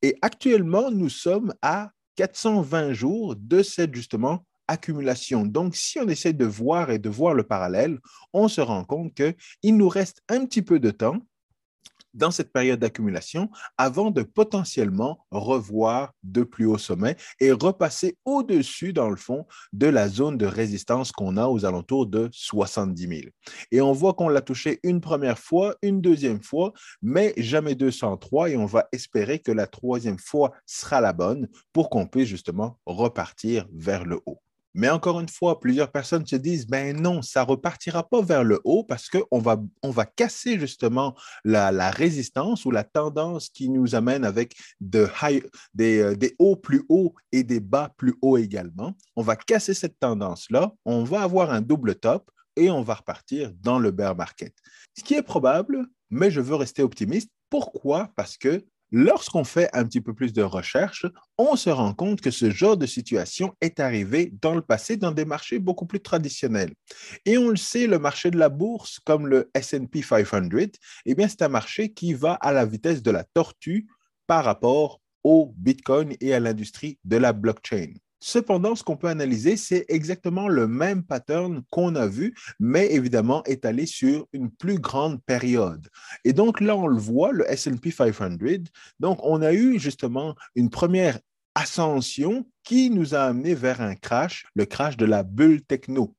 Et 0.01 0.17
actuellement, 0.21 0.89
nous 0.89 1.09
sommes 1.09 1.53
à 1.61 1.91
420 2.15 2.93
jours 2.93 3.35
de 3.37 3.61
cette 3.61 3.93
justement 3.93 4.45
accumulation. 4.69 5.45
Donc, 5.45 5.75
si 5.75 5.99
on 5.99 6.07
essaie 6.07 6.33
de 6.33 6.45
voir 6.45 6.91
et 6.91 6.99
de 6.99 7.09
voir 7.09 7.33
le 7.33 7.43
parallèle, 7.43 7.99
on 8.33 8.47
se 8.47 8.61
rend 8.61 8.85
compte 8.85 9.13
qu'il 9.13 9.75
nous 9.75 9.89
reste 9.89 10.21
un 10.29 10.45
petit 10.45 10.61
peu 10.61 10.79
de 10.79 10.91
temps 10.91 11.19
dans 12.13 12.31
cette 12.31 12.51
période 12.51 12.79
d'accumulation 12.79 13.49
avant 13.77 14.11
de 14.11 14.23
potentiellement 14.23 15.25
revoir 15.31 16.13
de 16.23 16.43
plus 16.43 16.65
haut 16.65 16.77
sommet 16.77 17.15
et 17.39 17.51
repasser 17.51 18.17
au-dessus, 18.25 18.93
dans 18.93 19.09
le 19.09 19.15
fond, 19.15 19.45
de 19.73 19.87
la 19.87 20.09
zone 20.09 20.37
de 20.37 20.45
résistance 20.45 21.11
qu'on 21.11 21.37
a 21.37 21.47
aux 21.47 21.65
alentours 21.65 22.07
de 22.07 22.29
70 22.31 23.07
000. 23.07 23.21
Et 23.71 23.81
on 23.81 23.93
voit 23.93 24.13
qu'on 24.13 24.29
l'a 24.29 24.41
touché 24.41 24.79
une 24.83 25.01
première 25.01 25.39
fois, 25.39 25.75
une 25.81 26.01
deuxième 26.01 26.41
fois, 26.41 26.73
mais 27.01 27.33
jamais 27.37 27.75
203 27.75 28.49
et 28.49 28.57
on 28.57 28.65
va 28.65 28.87
espérer 28.91 29.39
que 29.39 29.51
la 29.51 29.67
troisième 29.67 30.19
fois 30.19 30.51
sera 30.65 31.01
la 31.01 31.13
bonne 31.13 31.47
pour 31.73 31.89
qu'on 31.89 32.07
puisse 32.07 32.27
justement 32.27 32.79
repartir 32.85 33.67
vers 33.71 34.05
le 34.05 34.19
haut. 34.25 34.41
Mais 34.73 34.89
encore 34.89 35.19
une 35.19 35.29
fois, 35.29 35.59
plusieurs 35.59 35.91
personnes 35.91 36.25
se 36.25 36.35
disent, 36.35 36.67
ben 36.67 36.99
non, 36.99 37.21
ça 37.21 37.43
repartira 37.43 38.07
pas 38.07 38.21
vers 38.21 38.43
le 38.43 38.59
haut 38.63 38.83
parce 38.83 39.09
qu'on 39.09 39.39
va, 39.39 39.57
casser 40.15 40.59
justement 40.59 41.15
la, 41.43 41.91
résistance 41.91 42.65
ou 42.65 42.71
la 42.71 42.83
tendance 42.83 43.49
qui 43.49 43.69
nous 43.69 43.95
amène 43.95 44.23
avec 44.23 44.55
de 44.79 45.07
des, 45.73 45.99
euh, 45.99 46.15
des 46.15 46.35
hauts 46.39 46.55
plus 46.55 46.83
hauts 46.89 47.13
et 47.31 47.43
des 47.43 47.59
bas 47.59 47.91
plus 47.97 48.15
hauts 48.21 48.37
également. 48.37 48.93
On 49.15 49.21
va 49.21 49.35
casser 49.35 49.73
cette 49.73 49.99
tendance-là, 49.99 50.71
on 50.85 51.03
va 51.03 51.21
avoir 51.21 51.51
un 51.51 51.61
double 51.61 51.95
top 51.95 52.29
et 52.55 52.69
on 52.69 52.81
va 52.81 52.95
repartir 52.95 53.51
dans 53.61 53.79
le 53.79 53.91
bear 53.91 54.15
market. 54.15 54.53
Ce 54.97 55.03
qui 55.03 55.15
est 55.15 55.23
probable, 55.23 55.87
mais 56.09 56.31
je 56.31 56.41
veux 56.41 56.55
rester 56.55 56.83
optimiste. 56.83 57.29
Pourquoi? 57.49 58.11
Parce 58.15 58.37
que 58.37 58.63
Lorsqu'on 58.91 59.43
fait 59.43 59.69
un 59.73 59.85
petit 59.85 60.01
peu 60.01 60.13
plus 60.13 60.33
de 60.33 60.41
recherche, 60.41 61.05
on 61.37 61.55
se 61.55 61.69
rend 61.69 61.93
compte 61.93 62.21
que 62.21 62.31
ce 62.31 62.49
genre 62.49 62.75
de 62.75 62.87
situation 62.87 63.53
est 63.61 63.79
arrivé 63.79 64.33
dans 64.41 64.55
le 64.55 64.61
passé 64.61 64.97
dans 64.97 65.11
des 65.11 65.25
marchés 65.25 65.59
beaucoup 65.59 65.85
plus 65.85 65.99
traditionnels. 65.99 66.73
Et 67.25 67.37
on 67.37 67.49
le 67.49 67.55
sait, 67.55 67.85
le 67.85 67.99
marché 67.99 68.31
de 68.31 68.37
la 68.37 68.49
bourse, 68.49 68.99
comme 68.99 69.27
le 69.27 69.51
SP 69.53 70.01
500, 70.01 70.49
eh 71.05 71.15
c'est 71.27 71.41
un 71.43 71.49
marché 71.49 71.93
qui 71.93 72.13
va 72.13 72.33
à 72.33 72.51
la 72.51 72.65
vitesse 72.65 73.03
de 73.03 73.11
la 73.11 73.23
tortue 73.23 73.87
par 74.25 74.43
rapport 74.43 75.01
au 75.23 75.53
Bitcoin 75.57 76.15
et 76.19 76.33
à 76.33 76.39
l'industrie 76.39 76.97
de 77.03 77.17
la 77.17 77.33
blockchain. 77.33 77.93
Cependant, 78.21 78.75
ce 78.75 78.83
qu'on 78.83 78.97
peut 78.97 79.07
analyser, 79.07 79.55
c'est 79.55 79.85
exactement 79.87 80.47
le 80.47 80.67
même 80.67 81.03
pattern 81.03 81.63
qu'on 81.69 81.95
a 81.95 82.05
vu, 82.07 82.35
mais 82.59 82.91
évidemment 82.91 83.43
étalé 83.45 83.85
sur 83.85 84.27
une 84.33 84.51
plus 84.51 84.79
grande 84.79 85.23
période. 85.23 85.87
Et 86.25 86.33
donc 86.33 86.59
là, 86.59 86.75
on 86.75 86.87
le 86.87 86.99
voit, 86.99 87.31
le 87.31 87.45
SP 87.47 87.91
500. 87.95 88.37
Donc, 88.99 89.19
on 89.23 89.41
a 89.41 89.53
eu 89.53 89.79
justement 89.79 90.35
une 90.55 90.69
première 90.69 91.19
ascension 91.55 92.45
qui 92.63 92.89
nous 92.89 93.15
a 93.15 93.21
amené 93.21 93.55
vers 93.55 93.81
un 93.81 93.95
crash, 93.95 94.45
le 94.53 94.65
crash 94.65 94.97
de 94.97 95.05
la 95.05 95.23
bulle 95.23 95.61
techno. 95.61 96.15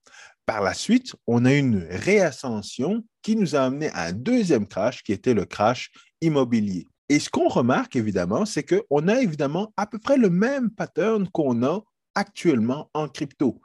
Par 0.46 0.62
la 0.62 0.74
suite, 0.74 1.14
on 1.26 1.44
a 1.44 1.54
une 1.54 1.86
réascension 1.90 3.04
qui 3.22 3.36
nous 3.36 3.54
a 3.54 3.60
amené 3.60 3.88
à 3.90 4.06
un 4.06 4.12
deuxième 4.12 4.66
crash 4.66 5.02
qui 5.02 5.12
était 5.12 5.34
le 5.34 5.44
crash 5.44 5.90
immobilier. 6.20 6.86
Et 7.10 7.18
ce 7.18 7.28
qu'on 7.28 7.48
remarque 7.48 7.96
évidemment, 7.96 8.46
c'est 8.46 8.62
qu'on 8.62 9.08
a 9.08 9.20
évidemment 9.20 9.72
à 9.76 9.84
peu 9.84 9.98
près 9.98 10.16
le 10.16 10.30
même 10.30 10.70
pattern 10.70 11.28
qu'on 11.28 11.64
a 11.64 11.82
actuellement 12.14 12.88
en 12.94 13.08
crypto. 13.08 13.60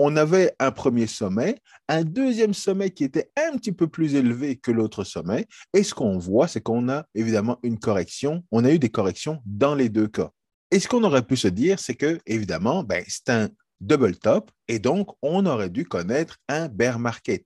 On 0.00 0.16
avait 0.16 0.52
un 0.58 0.72
premier 0.72 1.06
sommet, 1.06 1.60
un 1.88 2.02
deuxième 2.02 2.54
sommet 2.54 2.90
qui 2.90 3.04
était 3.04 3.30
un 3.36 3.56
petit 3.56 3.70
peu 3.70 3.86
plus 3.86 4.16
élevé 4.16 4.56
que 4.56 4.72
l'autre 4.72 5.04
sommet. 5.04 5.46
Et 5.74 5.84
ce 5.84 5.94
qu'on 5.94 6.18
voit, 6.18 6.48
c'est 6.48 6.60
qu'on 6.60 6.88
a 6.88 7.04
évidemment 7.14 7.60
une 7.62 7.78
correction. 7.78 8.42
On 8.50 8.64
a 8.64 8.72
eu 8.72 8.80
des 8.80 8.90
corrections 8.90 9.40
dans 9.46 9.76
les 9.76 9.88
deux 9.88 10.08
cas. 10.08 10.30
Et 10.72 10.80
ce 10.80 10.88
qu'on 10.88 11.04
aurait 11.04 11.22
pu 11.22 11.36
se 11.36 11.48
dire, 11.48 11.78
c'est 11.78 11.94
que, 11.94 12.18
évidemment, 12.26 12.82
ben, 12.82 13.04
c'est 13.06 13.30
un 13.30 13.48
double 13.80 14.16
top 14.16 14.50
et 14.66 14.80
donc 14.80 15.10
on 15.22 15.46
aurait 15.46 15.70
dû 15.70 15.84
connaître 15.84 16.36
un 16.48 16.66
bear 16.66 16.98
market 16.98 17.44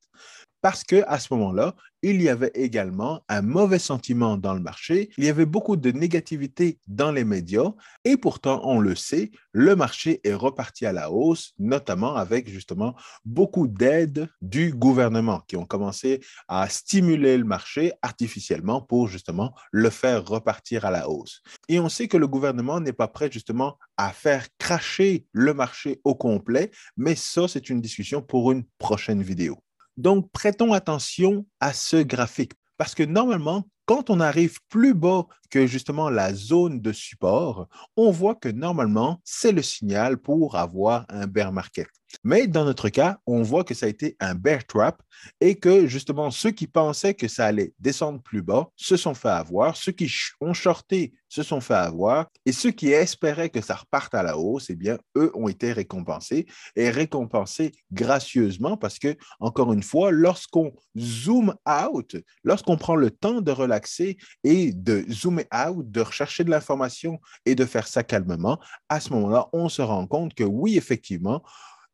parce 0.63 0.85
qu'à 0.85 1.19
ce 1.19 1.35
moment-là, 1.35 1.75
il 2.03 2.23
y 2.23 2.29
avait 2.29 2.51
également 2.55 3.23
un 3.29 3.43
mauvais 3.43 3.79
sentiment 3.79 4.37
dans 4.37 4.55
le 4.55 4.61
marché, 4.61 5.11
il 5.19 5.25
y 5.25 5.29
avait 5.29 5.47
beaucoup 5.47 5.77
de 5.77 5.91
négativité 5.91 6.79
dans 6.87 7.13
les 7.13 7.25
médias, 7.25 7.73
et 8.05 8.17
pourtant, 8.17 8.61
on 8.65 8.81
le 8.81 8.95
sait, 8.95 9.31
le 9.53 9.77
marché 9.77 10.21
est 10.25 10.35
reparti 10.35 10.87
à 10.87 10.93
la 10.93 11.11
hausse, 11.11 11.53
notamment 11.59 12.17
avec 12.17 12.49
justement 12.49 12.97
beaucoup 13.25 13.69
d'aides 13.69 14.29
du 14.41 14.73
gouvernement 14.73 15.41
qui 15.47 15.57
ont 15.57 15.67
commencé 15.67 16.21
à 16.49 16.69
stimuler 16.69 17.39
le 17.39 17.45
marché 17.45 17.93
artificiellement 18.03 18.81
pour 18.81 19.09
justement 19.09 19.55
le 19.71 19.91
faire 19.91 20.25
repartir 20.25 20.85
à 20.85 20.91
la 20.91 21.09
hausse. 21.09 21.43
Et 21.69 21.81
on 21.81 21.89
sait 21.89 22.09
que 22.09 22.17
le 22.17 22.29
gouvernement 22.29 22.81
n'est 22.81 22.93
pas 22.93 23.09
prêt 23.09 23.31
justement 23.31 23.79
à 23.97 24.13
faire 24.13 24.47
cracher 24.59 25.27
le 25.33 25.55
marché 25.55 26.01
au 26.05 26.15
complet, 26.15 26.71
mais 26.97 27.17
ça, 27.17 27.49
c'est 27.49 27.69
une 27.69 27.81
discussion 27.81 28.23
pour 28.23 28.53
une 28.53 28.65
prochaine 28.79 29.23
vidéo. 29.23 29.63
Donc, 29.97 30.31
prêtons 30.33 30.73
attention 30.73 31.47
à 31.61 31.73
ce 31.73 31.97
graphique 31.97 32.53
parce 32.79 32.95
que 32.95 33.03
normalement, 33.03 33.69
quand 33.85 34.11
on 34.11 34.21
arrive 34.21 34.59
plus 34.69 34.95
bas 34.95 35.27
que 35.51 35.67
justement 35.67 36.09
la 36.09 36.33
zone 36.35 36.81
de 36.81 36.93
support, 36.93 37.69
on 37.97 38.11
voit 38.11 38.35
que 38.35 38.49
normalement, 38.49 39.21
c'est 39.25 39.53
le 39.53 39.63
signal 39.63 40.19
pour 40.19 40.57
avoir 40.57 41.05
un 41.09 41.27
bear 41.27 41.53
market. 41.53 41.89
Mais 42.25 42.47
dans 42.47 42.65
notre 42.65 42.89
cas, 42.89 43.19
on 43.27 43.43
voit 43.43 43.65
que 43.65 43.75
ça 43.75 43.87
a 43.87 43.89
été 43.89 44.17
un 44.21 44.35
bear 44.35 44.65
trap 44.67 45.03
et 45.41 45.55
que 45.55 45.87
justement 45.87 46.31
ceux 46.31 46.51
qui 46.51 46.67
pensaient 46.67 47.15
que 47.15 47.29
ça 47.29 47.47
allait 47.47 47.73
descendre 47.79 48.21
plus 48.23 48.43
bas 48.43 48.69
se 48.77 48.97
sont 48.97 49.15
fait 49.15 49.29
avoir, 49.29 49.77
ceux 49.77 49.93
qui 49.93 50.13
ont 50.41 50.55
shorté 50.55 51.13
se 51.29 51.43
sont 51.43 51.61
fait 51.61 51.75
avoir 51.75 52.27
et 52.45 52.53
ceux 52.53 52.71
qui 52.71 52.91
espéraient 52.91 53.49
que 53.49 53.63
ça 53.63 53.75
reparte 53.75 54.15
à 54.15 54.23
la 54.23 54.37
hausse, 54.37 54.69
eh 54.69 54.75
bien, 54.75 54.99
eux 55.17 55.31
ont 55.35 55.49
été 55.49 55.73
récompensés 55.73 56.47
et 56.77 56.91
récompensés 56.91 57.73
gracieusement 57.91 58.77
parce 58.77 58.99
que, 58.99 59.17
encore 59.41 59.73
une 59.73 59.83
fois, 59.83 60.11
lorsqu'on 60.11 60.73
zoom 60.99 61.55
out, 61.67 62.17
lorsqu'on 62.45 62.77
prend 62.77 62.97
le 62.97 63.11
temps 63.11 63.41
de 63.41 63.51
relaxer 63.51 64.19
et 64.45 64.73
de 64.73 65.07
zoomer 65.11 65.47
out, 65.69 65.91
de 65.91 66.01
rechercher 66.03 66.45
de 66.45 66.51
l'information 66.51 67.19
et 67.47 67.55
de 67.55 67.65
faire 67.65 67.89
ça 67.89 68.03
calmement, 68.03 68.59
à 68.91 69.01
ce 69.01 69.11
moment-là, 69.15 69.49
on 69.55 69.71
se 69.71 69.81
rend 69.81 70.07
compte 70.07 70.35
que 70.35 70.45
oui, 70.45 70.77
effectivement, 70.77 71.43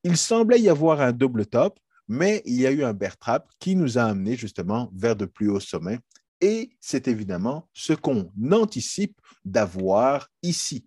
il 0.05 0.17
semblait 0.17 0.61
y 0.61 0.69
avoir 0.69 1.01
un 1.01 1.13
double 1.13 1.47
top, 1.47 1.79
mais 2.09 2.43
il 2.47 2.55
y 2.55 2.67
a 2.67 2.71
eu 2.71 2.85
un 2.85 2.95
bear 2.95 3.17
trap 3.17 3.49
qui 3.59 3.77
nous 3.77 3.99
a 3.99 4.05
amené 4.05 4.37
justement 4.37 4.91
vers 4.95 5.17
de 5.17 5.27
plus 5.27 5.51
hauts 5.51 5.61
sommets. 5.61 5.99
Et 6.41 6.71
c'est 6.81 7.09
évidemment 7.09 7.69
ce 7.73 7.93
qu'on 7.93 8.31
anticipe 8.53 9.21
d'avoir 9.45 10.29
ici. 10.43 10.85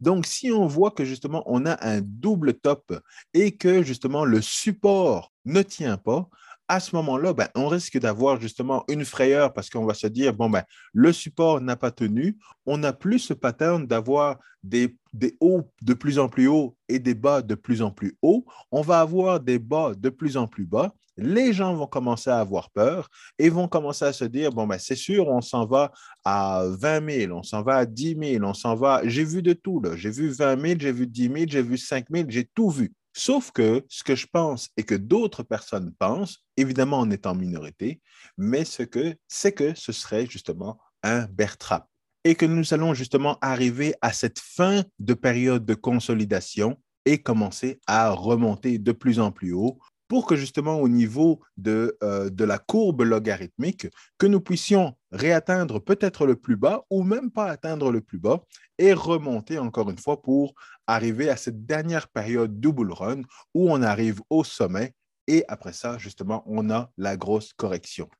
Donc, 0.00 0.24
si 0.24 0.50
on 0.50 0.66
voit 0.66 0.90
que 0.90 1.04
justement 1.04 1.42
on 1.46 1.66
a 1.66 1.86
un 1.86 2.00
double 2.00 2.54
top 2.54 2.98
et 3.34 3.56
que 3.56 3.82
justement 3.82 4.24
le 4.24 4.40
support 4.40 5.32
ne 5.44 5.62
tient 5.62 5.98
pas, 5.98 6.28
à 6.70 6.78
ce 6.78 6.94
moment-là, 6.94 7.32
ben, 7.32 7.48
on 7.56 7.66
risque 7.66 7.98
d'avoir 7.98 8.40
justement 8.40 8.84
une 8.88 9.04
frayeur 9.04 9.52
parce 9.52 9.68
qu'on 9.68 9.84
va 9.84 9.92
se 9.92 10.06
dire, 10.06 10.32
bon, 10.32 10.48
ben, 10.48 10.62
le 10.92 11.12
support 11.12 11.60
n'a 11.60 11.74
pas 11.74 11.90
tenu. 11.90 12.38
On 12.64 12.78
n'a 12.78 12.92
plus 12.92 13.18
ce 13.18 13.34
pattern 13.34 13.88
d'avoir 13.88 14.38
des, 14.62 14.96
des, 15.12 15.36
hauts 15.40 15.68
de 15.82 15.94
plus 15.94 16.20
en 16.20 16.28
plus 16.28 16.46
hauts 16.46 16.76
et 16.88 17.00
des 17.00 17.14
bas 17.14 17.42
de 17.42 17.56
plus 17.56 17.82
en 17.82 17.90
plus 17.90 18.16
hauts. 18.22 18.44
On 18.70 18.82
va 18.82 19.00
avoir 19.00 19.40
des 19.40 19.58
bas 19.58 19.94
de 19.96 20.10
plus 20.10 20.36
en 20.36 20.46
plus 20.46 20.64
bas. 20.64 20.94
Les 21.16 21.52
gens 21.52 21.74
vont 21.74 21.88
commencer 21.88 22.30
à 22.30 22.38
avoir 22.38 22.70
peur 22.70 23.08
et 23.36 23.48
vont 23.48 23.66
commencer 23.66 24.04
à 24.04 24.12
se 24.12 24.24
dire, 24.24 24.52
bon, 24.52 24.68
ben, 24.68 24.78
c'est 24.78 24.94
sûr, 24.94 25.26
on 25.26 25.40
s'en 25.40 25.66
va 25.66 25.90
à 26.24 26.62
20 26.68 27.10
000, 27.10 27.36
on 27.36 27.42
s'en 27.42 27.62
va 27.62 27.78
à 27.78 27.84
10 27.84 28.16
000, 28.16 28.44
on 28.44 28.54
s'en 28.54 28.76
va. 28.76 29.00
J'ai 29.02 29.24
vu 29.24 29.42
de 29.42 29.54
tout, 29.54 29.80
là. 29.80 29.96
J'ai 29.96 30.10
vu 30.10 30.28
20 30.28 30.60
000, 30.60 30.78
j'ai 30.78 30.92
vu 30.92 31.08
10 31.08 31.22
000, 31.22 31.36
j'ai 31.48 31.62
vu 31.62 31.76
5 31.76 32.06
000, 32.14 32.26
j'ai 32.28 32.48
tout 32.54 32.70
vu. 32.70 32.92
Sauf 33.12 33.50
que 33.50 33.84
ce 33.88 34.04
que 34.04 34.14
je 34.14 34.26
pense 34.32 34.70
et 34.76 34.84
que 34.84 34.94
d'autres 34.94 35.42
personnes 35.42 35.92
pensent, 35.98 36.44
évidemment 36.56 36.98
en 36.98 37.10
étant 37.10 37.34
minorité, 37.34 38.00
mais 38.38 38.64
ce 38.64 38.82
que 38.82 39.16
c'est 39.26 39.52
que 39.52 39.74
ce 39.74 39.92
serait 39.92 40.26
justement 40.26 40.78
un 41.02 41.26
bear 41.26 41.56
trap 41.56 41.88
et 42.24 42.34
que 42.34 42.46
nous 42.46 42.74
allons 42.74 42.94
justement 42.94 43.38
arriver 43.40 43.94
à 44.02 44.12
cette 44.12 44.38
fin 44.38 44.84
de 44.98 45.14
période 45.14 45.64
de 45.64 45.74
consolidation 45.74 46.78
et 47.06 47.18
commencer 47.18 47.80
à 47.86 48.10
remonter 48.10 48.78
de 48.78 48.92
plus 48.92 49.20
en 49.20 49.32
plus 49.32 49.52
haut 49.52 49.78
pour 50.10 50.26
que 50.26 50.34
justement 50.34 50.80
au 50.80 50.88
niveau 50.88 51.40
de, 51.56 51.96
euh, 52.02 52.30
de 52.30 52.42
la 52.42 52.58
courbe 52.58 53.02
logarithmique, 53.02 53.86
que 54.18 54.26
nous 54.26 54.40
puissions 54.40 54.96
réatteindre 55.12 55.78
peut-être 55.78 56.26
le 56.26 56.34
plus 56.34 56.56
bas 56.56 56.82
ou 56.90 57.04
même 57.04 57.30
pas 57.30 57.46
atteindre 57.46 57.92
le 57.92 58.00
plus 58.00 58.18
bas 58.18 58.44
et 58.78 58.92
remonter 58.92 59.60
encore 59.60 59.88
une 59.88 59.98
fois 59.98 60.20
pour 60.20 60.54
arriver 60.88 61.30
à 61.30 61.36
cette 61.36 61.64
dernière 61.64 62.08
période 62.08 62.58
double 62.58 62.90
run 62.90 63.22
où 63.54 63.70
on 63.70 63.82
arrive 63.82 64.20
au 64.30 64.42
sommet 64.42 64.94
et 65.28 65.44
après 65.46 65.72
ça, 65.72 65.96
justement, 65.96 66.42
on 66.44 66.70
a 66.70 66.90
la 66.98 67.16
grosse 67.16 67.52
correction. 67.52 68.10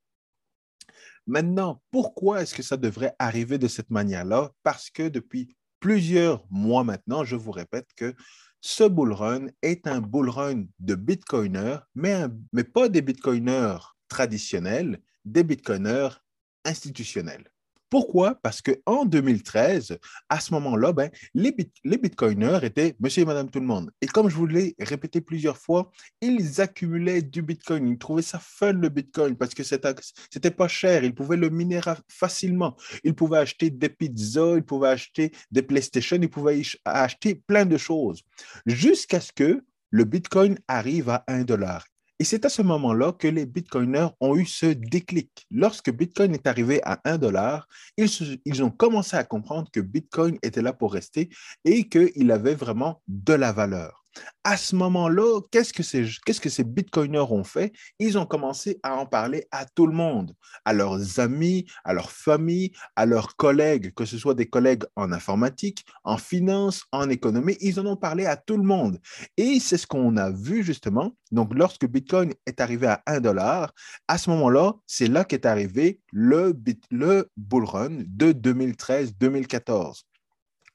Maintenant, 1.27 1.83
pourquoi 1.91 2.41
est-ce 2.43 2.55
que 2.55 2.63
ça 2.63 2.77
devrait 2.77 3.17
arriver 3.19 3.59
de 3.59 3.67
cette 3.67 3.91
manière-là? 3.91 4.53
Parce 4.63 4.91
que 4.91 5.09
depuis 5.09 5.57
plusieurs 5.81 6.47
mois 6.51 6.85
maintenant, 6.85 7.25
je 7.25 7.35
vous 7.35 7.51
répète 7.51 7.89
que 7.97 8.15
ce 8.61 8.85
bull 8.85 9.13
run 9.13 9.47
est 9.63 9.87
un 9.87 10.01
bull 10.01 10.29
run 10.29 10.67
de 10.79 10.95
Bitcoiners, 10.95 11.79
mais, 11.95 12.27
pas 12.75 12.89
des 12.89 13.03
Bitcoiners 13.03 13.79
traditionnels, 14.09 15.01
des 15.25 15.45
Bitcoiners 15.45 16.23
institutionnels. 16.65 17.51
Pourquoi? 17.91 18.37
Parce 18.37 18.63
qu'en 18.63 19.05
2013, 19.05 19.99
à 20.29 20.39
ce 20.41 20.55
moment-là, 20.55 20.93
ben, 20.93 21.11
les, 21.35 21.51
bitcoiners 21.51 22.61
étaient 22.63 22.95
monsieur 23.01 23.23
et 23.23 23.27
madame 23.27 23.51
tout 23.51 23.59
le 23.59 23.67
monde. 23.67 23.91
Et 24.01 24.07
comme 24.07 24.29
je 24.29 24.37
vous 24.37 24.47
l'ai 24.47 24.77
répété 24.79 25.21
plusieurs 25.21 25.59
fois, 25.59 25.91
ils 26.21 26.61
accumulaient 26.61 27.21
du 27.21 27.43
bitcoin. 27.43 27.89
Ils 27.89 27.99
trouvaient 27.99 28.23
ça 28.23 28.39
fun 28.39 28.75
le 28.75 28.89
bitcoin 28.89 29.37
parce 29.37 29.55
que 29.55 29.65
c'était 29.65 30.51
pas 30.53 30.69
cher. 30.69 31.03
Ils 31.03 31.15
pouvaient 31.15 31.37
le 31.37 31.51
miner 31.51 31.81
facilement. 32.09 32.77
Ils 33.03 33.15
pouvaient 33.15 33.39
acheter 33.39 33.71
des 33.71 33.89
pizzas, 33.89 34.57
ils 34.57 34.63
pouvaient 34.63 34.91
acheter 34.91 35.33
des 35.51 35.63
PlayStation, 35.63 36.17
ils 36.23 36.31
pouvaient 36.31 36.63
acheter 36.85 37.35
plein 37.35 37.67
de 37.67 37.77
choses. 37.77 38.23
Jusqu'à 38.67 39.21
ce 39.21 39.33
que 39.33 39.65
le 39.91 40.05
bitcoin 40.05 40.59
arrive 40.69 41.09
à 41.09 41.25
1 41.27 41.43
dollar. 41.43 41.85
Et 42.21 42.25
c'est 42.25 42.45
à 42.45 42.51
ce 42.51 42.61
moment-là 42.61 43.13
que 43.13 43.27
les 43.27 43.47
Bitcoiners 43.47 44.09
ont 44.21 44.37
eu 44.37 44.45
ce 44.45 44.67
déclic. 44.67 45.47
Lorsque 45.51 45.91
Bitcoin 45.91 46.35
est 46.35 46.47
arrivé 46.47 46.83
à 46.85 47.01
1 47.05 47.17
dollar, 47.17 47.67
ils, 47.97 48.63
ont 48.63 48.71
commencé 48.71 49.17
à 49.17 49.25
comprendre 49.25 49.71
que 49.73 49.81
Bitcoin 49.81 50.37
était 50.43 50.61
là 50.61 50.75
pour 50.75 50.93
rester 50.93 51.31
et 51.65 51.89
qu'il 51.89 52.31
avait 52.31 52.55
vraiment 52.55 53.01
de 53.09 53.33
la 53.33 53.53
valeur. 53.53 54.00
À 54.43 54.57
ce 54.57 54.75
moment-là, 54.77 55.41
qu'est-ce 55.51 55.73
que, 55.73 55.83
ces, 55.83 56.65
bitcoiners 56.65 57.31
ont 57.31 57.45
fait? 57.45 57.73
Ils 57.99 58.19
ont 58.19 58.27
commencé 58.27 58.81
à 58.83 58.97
en 58.97 59.07
parler 59.07 59.47
à 59.51 59.67
tout 59.67 59.87
le 59.87 59.93
monde, 59.93 60.35
à 60.65 60.73
leurs 60.73 61.21
amis, 61.21 61.67
à 61.85 61.93
leurs 61.93 62.11
familles, 62.11 62.73
à 62.97 63.07
leurs 63.07 63.37
collègues, 63.37 63.93
que 63.95 64.05
ce 64.05 64.19
soit 64.19 64.35
des 64.35 64.49
collègues 64.49 64.85
en 64.97 65.13
informatique, 65.13 65.85
en 66.05 66.17
finance, 66.17 66.85
en 66.93 67.09
économie. 67.11 67.57
Ils 67.61 67.79
en 67.79 67.87
ont 67.87 67.97
parlé 67.97 68.27
à 68.27 68.37
tout 68.37 68.57
le 68.57 68.65
monde. 68.65 68.99
Et 69.37 69.61
c'est 69.61 69.79
ce 69.79 69.87
qu'on 69.87 70.17
a 70.17 70.31
vu 70.31 70.63
justement. 70.65 71.15
Donc, 71.31 71.55
lorsque 71.55 71.87
Bitcoin 71.87 72.33
est 72.47 72.61
arrivé 72.61 72.89
à 72.89 73.03
1 73.07 73.21
dollar, 73.21 73.73
à 74.09 74.19
ce 74.19 74.31
moment-là, 74.31 74.75
c'est 74.87 75.07
là 75.07 75.25
qu'est 75.25 75.47
arrivé 75.47 76.01
le, 76.13 76.59
le 76.91 77.31
bull 77.37 77.65
run 77.65 78.03
de 78.07 78.33
2013-2014. 78.33 80.03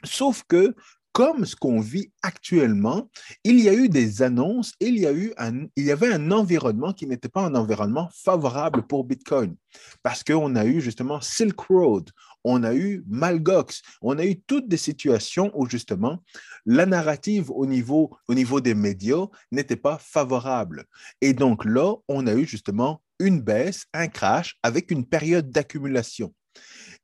Sauf 0.06 0.44
que 0.48 0.76
comme 1.16 1.46
ce 1.46 1.56
qu'on 1.56 1.80
vit 1.80 2.12
actuellement, 2.24 3.10
il 3.46 3.62
y 3.62 3.70
a 3.70 3.74
eu 3.74 3.88
des 3.88 4.22
annonces, 4.22 4.74
il 4.82 5.00
y, 5.00 5.08
a 5.08 5.14
eu 5.14 5.32
un, 5.38 5.66
il 5.78 5.86
y 5.86 5.92
avait 5.92 6.12
un 6.12 6.30
environnement 6.30 6.92
qui 6.92 7.08
n'était 7.08 7.30
pas 7.30 7.46
un 7.46 7.56
environnement 7.56 8.10
favorable 8.14 8.86
pour 8.86 9.06
Bitcoin. 9.06 9.56
Parce 10.04 10.26
qu'on 10.26 10.58
a 10.58 10.66
eu 10.66 10.82
justement 10.82 11.22
Silk 11.22 11.58
Road, 11.58 12.10
on 12.44 12.64
a 12.64 12.76
eu 12.76 13.06
Malgox, 13.08 13.82
on 14.02 14.20
a 14.20 14.26
eu 14.26 14.42
toutes 14.42 14.68
des 14.68 14.76
situations 14.76 15.52
où 15.54 15.70
justement 15.70 16.22
la 16.66 16.86
narrative 16.86 17.50
au 17.50 17.66
niveau, 17.66 18.12
au 18.28 18.34
niveau 18.34 18.60
des 18.60 18.76
médias 18.76 19.28
n'était 19.54 19.78
pas 19.78 19.98
favorable. 19.98 20.84
Et 21.22 21.32
donc 21.32 21.64
là, 21.64 21.96
on 22.10 22.28
a 22.28 22.34
eu 22.34 22.46
justement 22.46 23.02
une 23.20 23.40
baisse, 23.40 23.86
un 23.94 24.10
crash 24.10 24.58
avec 24.64 24.92
une 24.92 25.06
période 25.06 25.50
d'accumulation. 25.50 26.34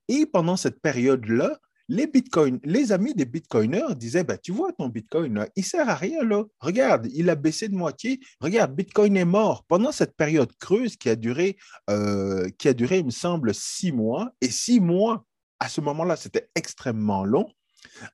Et 0.09 0.25
pendant 0.25 0.57
cette 0.57 0.81
période-là, 0.81 1.57
les 1.89 2.91
amis 2.91 3.13
des 3.13 3.25
Bitcoiners 3.25 3.95
disaient, 3.95 4.23
ben, 4.23 4.37
tu 4.41 4.51
vois, 4.51 4.71
ton 4.73 4.87
Bitcoin, 4.87 5.33
là, 5.35 5.47
il 5.55 5.65
sert 5.65 5.89
à 5.89 5.95
rien. 5.95 6.19
Regarde, 6.59 7.07
il 7.13 7.29
a 7.29 7.35
baissé 7.35 7.67
de 7.67 7.75
moitié. 7.75 8.19
Regarde, 8.39 8.75
Bitcoin 8.75 9.17
est 9.17 9.25
mort. 9.25 9.63
Pendant 9.67 9.91
cette 9.91 10.15
période 10.15 10.51
creuse 10.57 10.95
qui 10.95 11.09
a 11.09 11.15
duré, 11.15 11.57
euh, 11.89 12.49
qui 12.57 12.67
a 12.67 12.73
duré, 12.73 12.99
il 12.99 13.05
me 13.05 13.11
semble, 13.11 13.53
six 13.53 13.91
mois, 13.91 14.31
et 14.41 14.49
six 14.49 14.79
mois, 14.79 15.25
à 15.59 15.69
ce 15.69 15.81
moment-là, 15.81 16.15
c'était 16.15 16.49
extrêmement 16.55 17.23
long. 17.23 17.47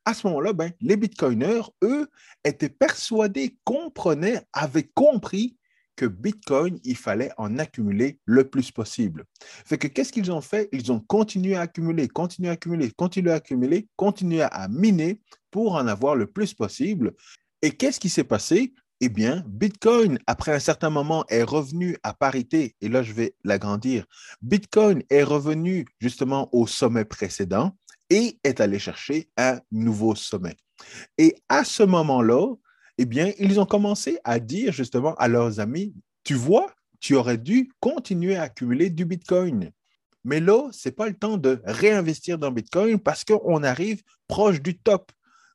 À 0.05 0.13
ce 0.13 0.27
moment-là, 0.27 0.53
ben, 0.53 0.71
les 0.81 0.97
Bitcoiners, 0.97 1.69
eux, 1.83 2.07
étaient 2.43 2.69
persuadés, 2.69 3.57
comprenaient, 3.63 4.41
avaient 4.53 4.89
compris 4.93 5.57
que 5.97 6.05
Bitcoin, 6.05 6.79
il 6.85 6.95
fallait 6.95 7.31
en 7.37 7.57
accumuler 7.57 8.19
le 8.23 8.49
plus 8.49 8.71
possible. 8.71 9.25
Fait 9.65 9.77
que 9.77 9.87
qu'est-ce 9.87 10.13
qu'ils 10.13 10.31
ont 10.31 10.39
fait? 10.39 10.69
Ils 10.71 10.91
ont 10.93 11.01
continué 11.01 11.55
à 11.55 11.61
accumuler, 11.61 12.07
continué 12.07 12.47
à 12.49 12.53
accumuler, 12.53 12.91
continué 12.91 13.31
à 13.31 13.35
accumuler, 13.35 13.87
continué 13.97 14.41
à 14.43 14.67
miner 14.69 15.19
pour 15.51 15.73
en 15.73 15.87
avoir 15.87 16.15
le 16.15 16.27
plus 16.27 16.53
possible. 16.53 17.13
Et 17.61 17.71
qu'est-ce 17.71 17.99
qui 17.99 18.09
s'est 18.09 18.23
passé? 18.23 18.73
Eh 18.99 19.09
bien, 19.09 19.43
Bitcoin, 19.47 20.17
après 20.25 20.53
un 20.53 20.59
certain 20.59 20.89
moment, 20.89 21.25
est 21.29 21.43
revenu 21.43 21.97
à 22.01 22.13
parité, 22.13 22.75
et 22.81 22.89
là, 22.89 23.03
je 23.03 23.13
vais 23.13 23.35
l'agrandir. 23.43 24.05
Bitcoin 24.41 25.03
est 25.09 25.23
revenu 25.23 25.85
justement 25.99 26.49
au 26.51 26.65
sommet 26.65 27.05
précédent 27.05 27.77
et 28.09 28.39
est 28.43 28.59
allé 28.61 28.79
chercher 28.79 29.29
un 29.37 29.59
nouveau 29.71 30.15
sommet. 30.15 30.55
Et 31.17 31.35
à 31.49 31.63
ce 31.63 31.83
moment-là, 31.83 32.55
eh 32.97 33.05
bien, 33.05 33.31
ils 33.39 33.59
ont 33.59 33.65
commencé 33.65 34.19
à 34.23 34.39
dire 34.39 34.71
justement 34.71 35.13
à 35.15 35.27
leurs 35.27 35.59
amis, 35.59 35.93
tu 36.23 36.33
vois, 36.33 36.73
tu 36.99 37.15
aurais 37.15 37.37
dû 37.37 37.71
continuer 37.79 38.35
à 38.35 38.43
accumuler 38.43 38.89
du 38.89 39.05
Bitcoin. 39.05 39.71
Mais 40.23 40.39
là, 40.39 40.69
ce 40.71 40.89
n'est 40.89 40.93
pas 40.93 41.07
le 41.07 41.13
temps 41.13 41.37
de 41.37 41.61
réinvestir 41.63 42.37
dans 42.37 42.51
Bitcoin 42.51 42.99
parce 42.99 43.23
qu'on 43.23 43.63
arrive 43.63 44.01
proche 44.27 44.61
du 44.61 44.77
top. 44.77 45.11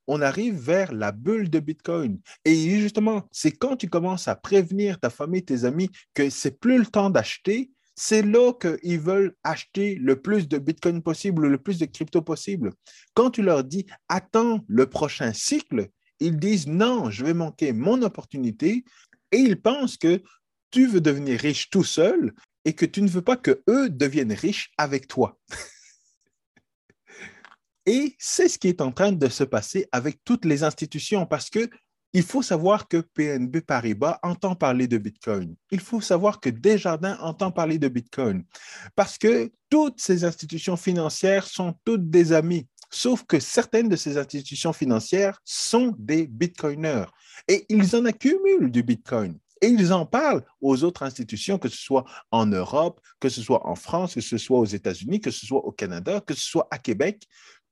On 0.07 0.21
arrive 0.21 0.55
vers 0.55 0.93
la 0.93 1.13
bulle 1.13 1.51
de 1.51 1.61
Bitcoin. 1.61 2.21
Et 2.45 2.81
justement, 2.81 3.29
c'est 3.31 3.53
quand 3.53 3.77
tu 3.77 3.89
commences 3.89 4.29
à 4.29 4.35
prévenir 4.35 4.99
ta 4.99 5.11
famille, 5.11 5.45
tes 5.45 5.65
amis 5.65 5.91
que 6.15 6.31
c'est 6.31 6.59
plus 6.59 6.79
le 6.79 6.87
temps 6.87 7.11
d'acheter, 7.11 7.71
c'est 7.95 8.23
là 8.23 8.53
qu'ils 8.55 9.01
veulent 9.01 9.35
acheter 9.45 9.97
le 9.97 10.21
plus 10.21 10.49
de 10.49 10.59
Bitcoin 10.59 11.03
possible, 11.03 11.47
le 11.47 11.59
plus 11.59 11.79
de 11.79 11.87
crypto 11.87 12.23
possible. 12.23 12.73
Quand 13.15 13.31
tu 13.31 13.43
leur 13.43 13.65
dis, 13.65 13.87
attends 14.09 14.61
le 14.67 14.87
prochain 14.89 15.33
cycle, 15.33 15.89
ils 16.27 16.39
disent 16.39 16.67
non, 16.67 17.11
je 17.11 17.25
vais 17.25 17.35
manquer 17.35 17.73
mon 17.73 18.03
opportunité 18.03 18.85
et 19.31 19.39
ils 19.39 19.61
pensent 19.61 19.97
que 19.97 20.23
tu 20.71 20.87
veux 20.87 21.01
devenir 21.01 21.41
riche 21.41 21.71
tout 21.71 21.85
seul 21.85 22.35
et 22.65 22.75
que 22.75 22.87
tu 22.87 23.03
ne 23.03 23.09
veux 23.09 23.23
pas 23.23 23.37
que 23.37 23.63
eux 23.69 23.91
deviennent 23.91 24.33
riches 24.33 24.71
avec 24.79 25.09
toi. 25.09 25.39
et 27.87 28.15
c'est 28.19 28.49
ce 28.49 28.59
qui 28.59 28.69
est 28.69 28.81
en 28.81 28.93
train 28.93 29.13
de 29.13 29.29
se 29.29 29.45
passer 29.45 29.89
avec 29.93 30.21
toutes 30.25 30.45
les 30.45 30.63
institutions 30.63 31.27
parce 31.27 31.51
que 31.51 31.69
il 32.15 32.23
faut 32.23 32.43
savoir 32.43 32.89
que 32.89 32.99
PNB 32.99 33.63
Paribas 33.63 34.19
entend 34.23 34.55
parler 34.55 34.87
de 34.87 34.99
Bitcoin. 34.99 35.57
Il 35.71 35.81
faut 35.81 36.03
savoir 36.03 36.41
que 36.41 36.51
Desjardins 36.51 37.17
entend 37.21 37.51
parler 37.51 37.79
de 37.79 37.89
Bitcoin 37.89 38.45
parce 38.95 39.17
que 39.17 39.51
toutes 39.71 39.99
ces 39.99 40.25
institutions 40.25 40.77
financières 40.77 41.47
sont 41.47 41.75
toutes 41.85 42.11
des 42.11 42.33
amis. 42.33 42.69
Sauf 42.93 43.25
que 43.25 43.41
certaines 43.41 43.89
de 43.89 43.97
ces 43.97 44.19
institutions 44.19 44.73
financières 44.73 45.41
sont 45.45 45.95
des 45.99 46.27
bitcoiners 46.27 47.07
et 47.49 47.65
ils 47.69 47.97
en 47.97 48.05
accumulent 48.05 48.71
du 48.71 48.83
bitcoin. 48.83 49.39
Et 49.63 49.69
ils 49.69 49.93
en 49.93 50.05
parlent 50.05 50.45
aux 50.61 50.85
autres 50.85 51.03
institutions, 51.03 51.59
que 51.59 51.69
ce 51.69 51.79
soit 51.79 52.05
en 52.31 52.47
Europe, 52.47 53.01
que 53.21 53.29
ce 53.29 53.41
soit 53.41 53.67
en 53.67 53.77
France, 53.77 54.15
que 54.15 54.21
ce 54.21 54.37
soit 54.37 54.59
aux 54.59 54.67
États-Unis, 54.67 55.21
que 55.21 55.31
ce 55.31 55.47
soit 55.47 55.65
au 55.65 55.73
Canada, 55.73 56.21
que 56.21 56.35
ce 56.35 56.43
soit 56.43 56.69
à 56.71 56.79
Québec. 56.79 57.27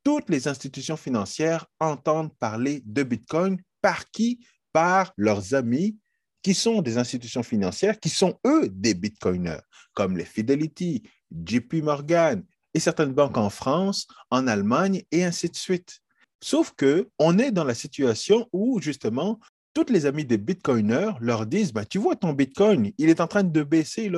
Toutes 0.05 0.31
les 0.31 0.49
institutions 0.49 0.97
financières 0.97 1.67
entendent 1.81 2.35
parler 2.39 2.83
de 2.87 3.03
Bitcoin. 3.03 3.61
Par 3.83 4.11
qui? 4.11 4.41
Par 4.73 5.13
leurs 5.17 5.55
amis 5.55 5.99
qui 6.43 6.55
sont 6.55 6.81
des 6.81 6.97
institutions 6.97 7.43
financières, 7.43 7.99
qui 7.99 8.09
sont 8.09 8.39
eux 8.47 8.69
des 8.71 8.95
Bitcoiners, 8.95 9.61
comme 9.93 10.17
les 10.17 10.25
Fidelity, 10.25 11.03
JP 11.31 11.83
Morgan, 11.83 12.45
et 12.75 12.81
certaines 12.81 13.13
banques 13.13 13.37
en 13.37 13.51
France, 13.51 14.07
en 14.31 14.47
Allemagne 14.47 15.03
et 15.11 15.25
ainsi 15.25 15.49
de 15.49 15.57
suite. 15.57 16.01
Sauf 16.43 16.73
que 16.77 17.09
on 17.19 17.39
est 17.39 17.51
dans 17.51 17.65
la 17.65 17.75
situation 17.75 18.49
où 18.53 18.81
justement 18.81 19.39
toutes 19.75 19.91
les 19.91 20.07
amies 20.07 20.25
des 20.25 20.39
bitcoiners 20.39 21.13
leur 21.21 21.47
disent 21.47 21.73
bah, 21.73 21.85
tu 21.85 21.99
vois 21.99 22.17
ton 22.17 22.33
bitcoin, 22.33 22.93
il 22.99 23.09
est 23.09 23.21
en 23.21 23.27
train 23.27 23.45
de 23.45 23.63
baisser. 23.63 24.11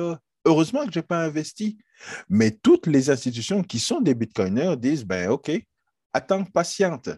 Heureusement 0.45 0.85
que 0.85 0.93
je 0.93 0.99
n'ai 0.99 1.03
pas 1.03 1.23
investi. 1.23 1.77
Mais 2.29 2.51
toutes 2.51 2.87
les 2.87 3.09
institutions 3.09 3.63
qui 3.63 3.79
sont 3.79 4.01
des 4.01 4.15
bitcoiners 4.15 4.77
disent 4.77 5.05
ben 5.05 5.29
OK, 5.29 5.51
attends, 6.13 6.43
patiente. 6.45 7.09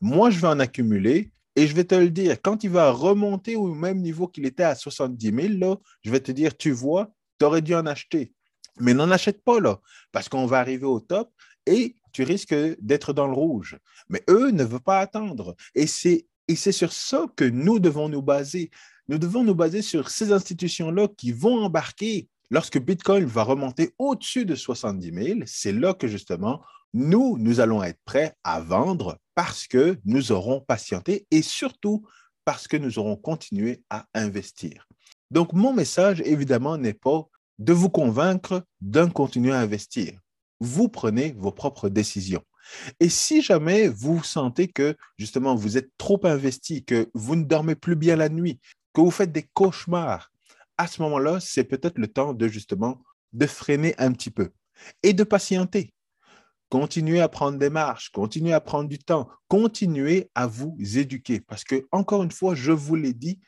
Moi, 0.00 0.30
je 0.30 0.38
vais 0.38 0.48
en 0.48 0.60
accumuler 0.60 1.30
et 1.56 1.66
je 1.66 1.74
vais 1.74 1.84
te 1.84 1.94
le 1.94 2.10
dire, 2.10 2.40
quand 2.40 2.62
il 2.62 2.70
va 2.70 2.92
remonter 2.92 3.56
au 3.56 3.74
même 3.74 4.00
niveau 4.00 4.28
qu'il 4.28 4.46
était 4.46 4.62
à 4.62 4.76
70 4.76 5.34
000, 5.34 5.48
là, 5.58 5.76
je 6.02 6.10
vais 6.10 6.20
te 6.20 6.30
dire, 6.30 6.56
tu 6.56 6.70
vois, 6.70 7.10
tu 7.38 7.44
aurais 7.44 7.62
dû 7.62 7.74
en 7.74 7.84
acheter. 7.84 8.32
Mais 8.80 8.94
n'en 8.94 9.10
achète 9.10 9.42
pas 9.42 9.60
là, 9.60 9.80
parce 10.12 10.28
qu'on 10.28 10.46
va 10.46 10.58
arriver 10.58 10.86
au 10.86 11.00
top 11.00 11.30
et 11.66 11.96
tu 12.12 12.22
risques 12.22 12.54
d'être 12.80 13.12
dans 13.12 13.26
le 13.26 13.34
rouge. 13.34 13.78
Mais 14.08 14.22
eux 14.28 14.50
ne 14.50 14.64
veulent 14.64 14.80
pas 14.80 15.00
attendre. 15.00 15.54
Et 15.74 15.86
c'est, 15.86 16.26
et 16.48 16.56
c'est 16.56 16.72
sur 16.72 16.92
ça 16.92 17.26
que 17.36 17.44
nous 17.44 17.78
devons 17.78 18.08
nous 18.08 18.22
baser. 18.22 18.70
Nous 19.08 19.18
devons 19.18 19.44
nous 19.44 19.54
baser 19.54 19.82
sur 19.82 20.10
ces 20.10 20.32
institutions-là 20.32 21.08
qui 21.16 21.32
vont 21.32 21.64
embarquer. 21.64 22.28
Lorsque 22.50 22.78
Bitcoin 22.78 23.24
va 23.26 23.42
remonter 23.42 23.94
au-dessus 23.98 24.46
de 24.46 24.54
70 24.54 25.12
000, 25.12 25.40
c'est 25.46 25.72
là 25.72 25.92
que 25.92 26.08
justement, 26.08 26.62
nous, 26.94 27.36
nous 27.38 27.60
allons 27.60 27.82
être 27.82 28.00
prêts 28.04 28.34
à 28.42 28.60
vendre 28.60 29.18
parce 29.34 29.66
que 29.66 29.98
nous 30.04 30.32
aurons 30.32 30.60
patienté 30.60 31.26
et 31.30 31.42
surtout 31.42 32.06
parce 32.44 32.66
que 32.66 32.78
nous 32.78 32.98
aurons 32.98 33.16
continué 33.16 33.82
à 33.90 34.06
investir. 34.14 34.88
Donc, 35.30 35.52
mon 35.52 35.74
message, 35.74 36.22
évidemment, 36.24 36.78
n'est 36.78 36.94
pas 36.94 37.28
de 37.58 37.72
vous 37.72 37.90
convaincre 37.90 38.64
d'un 38.80 39.08
continuer 39.08 39.52
à 39.52 39.60
investir. 39.60 40.18
Vous 40.60 40.88
prenez 40.88 41.32
vos 41.32 41.52
propres 41.52 41.88
décisions. 41.88 42.42
Et 43.00 43.08
si 43.08 43.42
jamais 43.42 43.88
vous 43.88 44.22
sentez 44.22 44.68
que 44.68 44.96
justement 45.16 45.54
vous 45.54 45.76
êtes 45.76 45.90
trop 45.98 46.20
investi, 46.24 46.84
que 46.84 47.10
vous 47.14 47.36
ne 47.36 47.44
dormez 47.44 47.74
plus 47.74 47.96
bien 47.96 48.16
la 48.16 48.28
nuit, 48.28 48.60
que 48.92 49.00
vous 49.00 49.10
faites 49.10 49.32
des 49.32 49.48
cauchemars, 49.54 50.30
à 50.76 50.86
ce 50.86 51.02
moment-là, 51.02 51.40
c'est 51.40 51.64
peut-être 51.64 51.98
le 51.98 52.08
temps 52.08 52.34
de 52.34 52.46
justement 52.46 53.02
de 53.32 53.46
freiner 53.46 53.94
un 53.98 54.12
petit 54.12 54.30
peu 54.30 54.50
et 55.02 55.12
de 55.12 55.24
patienter. 55.24 55.92
Continuez 56.68 57.20
à 57.20 57.28
prendre 57.28 57.58
des 57.58 57.70
marches, 57.70 58.10
continuez 58.10 58.52
à 58.52 58.60
prendre 58.60 58.88
du 58.88 58.98
temps, 58.98 59.28
continuez 59.48 60.30
à 60.34 60.46
vous 60.46 60.76
éduquer 60.80 61.40
parce 61.40 61.64
que 61.64 61.86
encore 61.92 62.22
une 62.22 62.30
fois, 62.30 62.54
je 62.54 62.72
vous 62.72 62.94
l'ai 62.94 63.14
dit, 63.14 63.40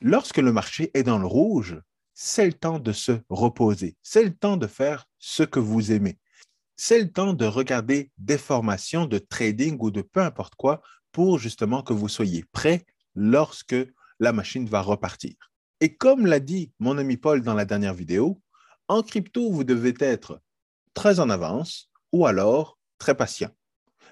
lorsque 0.00 0.38
le 0.38 0.52
marché 0.52 0.90
est 0.94 1.04
dans 1.04 1.18
le 1.18 1.26
rouge, 1.26 1.80
c'est 2.14 2.46
le 2.46 2.52
temps 2.52 2.78
de 2.78 2.92
se 2.92 3.12
reposer. 3.28 3.96
C'est 4.02 4.24
le 4.24 4.34
temps 4.34 4.56
de 4.56 4.68
faire 4.68 5.06
ce 5.18 5.42
que 5.42 5.58
vous 5.58 5.92
aimez. 5.92 6.18
C'est 6.76 7.00
le 7.00 7.10
temps 7.10 7.34
de 7.34 7.44
regarder 7.44 8.10
des 8.18 8.38
formations 8.38 9.06
de 9.06 9.18
trading 9.18 9.76
ou 9.80 9.90
de 9.90 10.02
peu 10.02 10.20
importe 10.20 10.54
quoi 10.54 10.80
pour 11.12 11.38
justement 11.38 11.82
que 11.82 11.92
vous 11.92 12.08
soyez 12.08 12.44
prêt 12.52 12.86
lorsque 13.14 13.76
la 14.20 14.32
machine 14.32 14.66
va 14.66 14.80
repartir. 14.80 15.34
Et 15.80 15.96
comme 15.96 16.26
l'a 16.26 16.40
dit 16.40 16.72
mon 16.78 16.98
ami 16.98 17.16
Paul 17.16 17.42
dans 17.42 17.54
la 17.54 17.64
dernière 17.64 17.94
vidéo, 17.94 18.40
en 18.88 19.02
crypto, 19.02 19.50
vous 19.50 19.64
devez 19.64 19.94
être 20.00 20.40
très 20.94 21.20
en 21.20 21.30
avance 21.30 21.90
ou 22.12 22.26
alors 22.26 22.78
très 22.98 23.16
patient. 23.16 23.50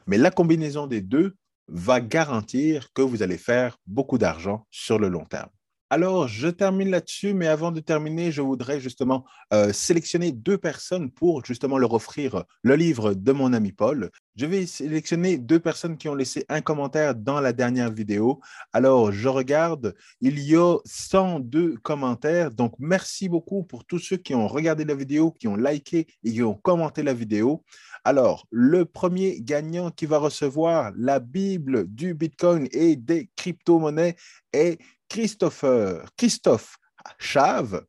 Mais 0.07 0.19
la 0.19 0.31
combinaison 0.31 0.87
des 0.87 1.01
deux 1.01 1.37
va 1.69 2.01
garantir 2.01 2.93
que 2.93 3.03
vous 3.03 3.23
allez 3.23 3.39
faire 3.39 3.79
beaucoup 3.87 4.19
d'argent 4.19 4.67
sur 4.71 4.99
le 4.99 5.09
long 5.09 5.25
terme. 5.25 5.51
Alors, 5.95 6.27
je 6.27 6.49
termine 6.49 6.89
là-dessus, 6.89 7.35
mais 7.35 7.49
avant 7.49 7.71
de 7.71 7.79
terminer, 7.81 8.33
je 8.33 8.41
voudrais 8.41 8.81
justement 8.81 9.27
euh, 9.53 9.75
sélectionner 9.75 10.33
deux 10.33 10.57
personnes 10.57 11.11
pour 11.11 11.45
justement 11.45 11.77
leur 11.77 11.93
offrir 11.93 12.45
le 12.63 12.77
livre 12.77 13.13
de 13.13 13.31
mon 13.31 13.53
ami 13.53 13.73
Paul. 13.73 14.11
Je 14.35 14.47
vais 14.47 14.65
sélectionner 14.65 15.37
deux 15.37 15.61
personnes 15.61 15.99
qui 15.99 16.09
ont 16.09 16.15
laissé 16.15 16.47
un 16.49 16.63
commentaire 16.63 17.15
dans 17.15 17.43
la 17.43 17.53
dernière 17.53 17.93
vidéo. 17.93 18.41
Alors, 18.73 19.13
je 19.13 19.29
regarde, 19.29 19.95
il 20.23 20.39
y 20.39 20.57
a 20.57 20.79
102 20.87 21.77
commentaires. 21.83 22.51
Donc, 22.51 22.73
merci 22.79 23.29
beaucoup 23.29 23.63
pour 23.63 23.85
tous 23.85 23.99
ceux 23.99 24.17
qui 24.17 24.35
ont 24.35 24.49
regardé 24.49 24.87
la 24.87 24.95
vidéo, 24.95 25.31
qui 25.31 25.47
ont 25.47 25.57
liké 25.57 26.07
et 26.25 26.33
qui 26.33 26.43
ont 26.43 26.55
commenté 26.55 27.03
la 27.03 27.13
vidéo. 27.13 27.65
Alors, 28.05 28.47
le 28.51 28.87
premier 28.87 29.43
gagnant 29.43 29.91
qui 29.91 30.07
va 30.07 30.17
recevoir 30.17 30.91
la 30.97 31.21
Bible 31.21 31.87
du 31.87 32.15
Bitcoin 32.15 32.67
et 32.73 32.97
des 32.97 33.29
crypto-monnaies 33.37 34.17
est 34.55 34.79
Christopher, 35.13 36.07
Christophe 36.17 36.79
Chave. 37.19 37.85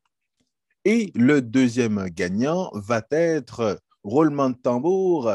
Et 0.84 1.10
le 1.16 1.42
deuxième 1.42 2.10
gagnant 2.10 2.70
va 2.74 3.02
être, 3.12 3.80
roulement 4.04 4.50
de 4.50 4.58
tambour, 4.58 5.32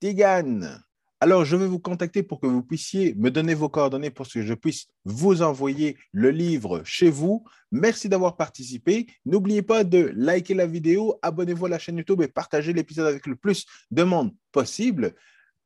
Tigane. 0.00 0.82
Alors, 1.20 1.44
je 1.44 1.54
vais 1.54 1.68
vous 1.68 1.78
contacter 1.78 2.24
pour 2.24 2.40
que 2.40 2.48
vous 2.48 2.64
puissiez 2.64 3.14
me 3.14 3.30
donner 3.30 3.54
vos 3.54 3.68
coordonnées 3.68 4.10
pour 4.10 4.26
que 4.26 4.42
je 4.42 4.54
puisse 4.54 4.88
vous 5.04 5.42
envoyer 5.42 5.96
le 6.10 6.30
livre 6.30 6.82
chez 6.84 7.08
vous. 7.08 7.44
Merci 7.70 8.08
d'avoir 8.08 8.36
participé. 8.36 9.06
N'oubliez 9.26 9.62
pas 9.62 9.84
de 9.84 10.12
liker 10.16 10.54
la 10.54 10.66
vidéo, 10.66 11.20
abonnez-vous 11.22 11.66
à 11.66 11.68
la 11.68 11.78
chaîne 11.78 11.98
YouTube 11.98 12.22
et 12.22 12.28
partagez 12.28 12.72
l'épisode 12.72 13.06
avec 13.06 13.28
le 13.28 13.36
plus 13.36 13.64
de 13.92 14.02
monde 14.02 14.34
possible. 14.50 15.14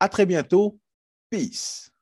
À 0.00 0.10
très 0.10 0.26
bientôt. 0.26 0.78
Peace. 1.30 1.90